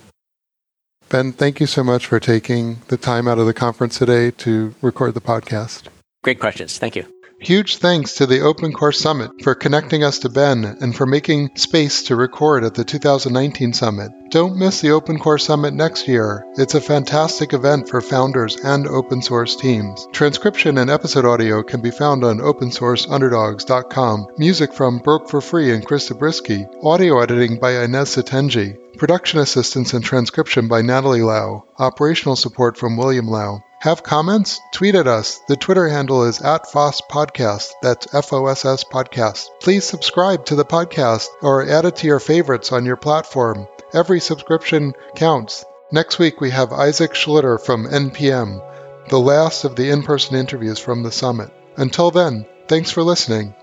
Ben, 1.09 1.33
thank 1.33 1.59
you 1.59 1.67
so 1.67 1.83
much 1.83 2.07
for 2.07 2.21
taking 2.21 2.83
the 2.87 2.97
time 2.97 3.27
out 3.27 3.39
of 3.39 3.47
the 3.47 3.55
conference 3.55 3.99
today 3.99 4.31
to 4.31 4.77
record 4.81 5.15
the 5.15 5.21
podcast. 5.21 5.89
Great 6.23 6.39
questions. 6.39 6.79
Thank 6.79 6.95
you. 6.95 7.07
Huge 7.41 7.77
thanks 7.77 8.15
to 8.15 8.27
the 8.27 8.41
Open 8.41 8.73
Core 8.73 8.91
Summit 8.91 9.31
for 9.45 9.55
connecting 9.55 10.03
us 10.03 10.19
to 10.21 10.29
Ben 10.29 10.65
and 10.65 10.95
for 10.95 11.07
making 11.07 11.51
space 11.55 12.03
to 12.05 12.17
record 12.17 12.65
at 12.65 12.75
the 12.75 12.85
2019 12.85 13.73
Summit. 13.73 14.11
Don't 14.31 14.57
miss 14.57 14.81
the 14.81 14.91
Open 14.91 15.21
Core 15.21 15.39
Summit 15.39 15.73
next 15.73 16.09
year. 16.09 16.45
It's 16.57 16.75
a 16.75 16.81
fantastic 16.81 17.53
event 17.53 17.89
for 17.89 18.01
founders 18.01 18.57
and 18.57 18.89
open 18.89 19.23
source 19.23 19.55
teams. 19.55 20.05
Transcription 20.13 20.79
and 20.79 20.91
episode 20.91 21.25
audio 21.25 21.63
can 21.63 21.81
be 21.81 21.93
found 21.93 22.25
on 22.25 22.39
opensourceunderdog's.com. 22.39 24.27
Music 24.37 24.73
from 24.73 24.99
Broke 24.99 25.31
for 25.31 25.41
Free 25.41 25.73
and 25.73 25.87
Chris 25.87 26.09
Zabriskie. 26.09 26.67
Audio 26.83 27.21
editing 27.21 27.61
by 27.61 27.85
Inez 27.85 28.17
Satenji. 28.17 28.77
Production 28.99 29.39
assistance 29.39 29.95
and 29.95 30.05
transcription 30.05 30.67
by 30.67 30.83
Natalie 30.83 31.23
Lau. 31.23 31.65
Operational 31.79 32.35
support 32.35 32.77
from 32.77 32.97
William 32.97 33.29
Lau. 33.29 33.63
Have 33.81 34.03
comments? 34.03 34.61
Tweet 34.73 34.97
at 34.97 35.07
us. 35.07 35.39
The 35.47 35.57
Twitter 35.57 35.87
handle 35.87 36.25
is 36.25 36.43
at 36.43 36.69
FOSS 36.69 37.01
Podcast. 37.09 37.71
That's 37.81 38.13
F 38.13 38.33
O 38.33 38.49
S 38.49 38.65
S 38.65 38.83
Podcast. 38.83 39.51
Please 39.61 39.85
subscribe 39.85 40.47
to 40.47 40.57
the 40.57 40.65
podcast 40.65 41.29
or 41.43 41.65
add 41.65 41.85
it 41.85 41.95
to 41.97 42.09
your 42.09 42.19
favorites 42.19 42.73
on 42.73 42.85
your 42.85 42.97
platform. 42.97 43.69
Every 43.95 44.19
subscription 44.19 44.95
counts. 45.15 45.65
Next 45.93 46.19
week 46.19 46.41
we 46.41 46.51
have 46.51 46.73
Isaac 46.73 47.13
Schlueter 47.13 47.65
from 47.65 47.87
NPM, 47.87 49.09
the 49.11 49.21
last 49.21 49.63
of 49.63 49.77
the 49.77 49.91
in 49.91 50.03
person 50.03 50.35
interviews 50.35 50.81
from 50.81 51.05
the 51.05 51.13
summit. 51.13 51.51
Until 51.77 52.11
then, 52.11 52.47
thanks 52.67 52.91
for 52.91 53.05
listening. 53.05 53.55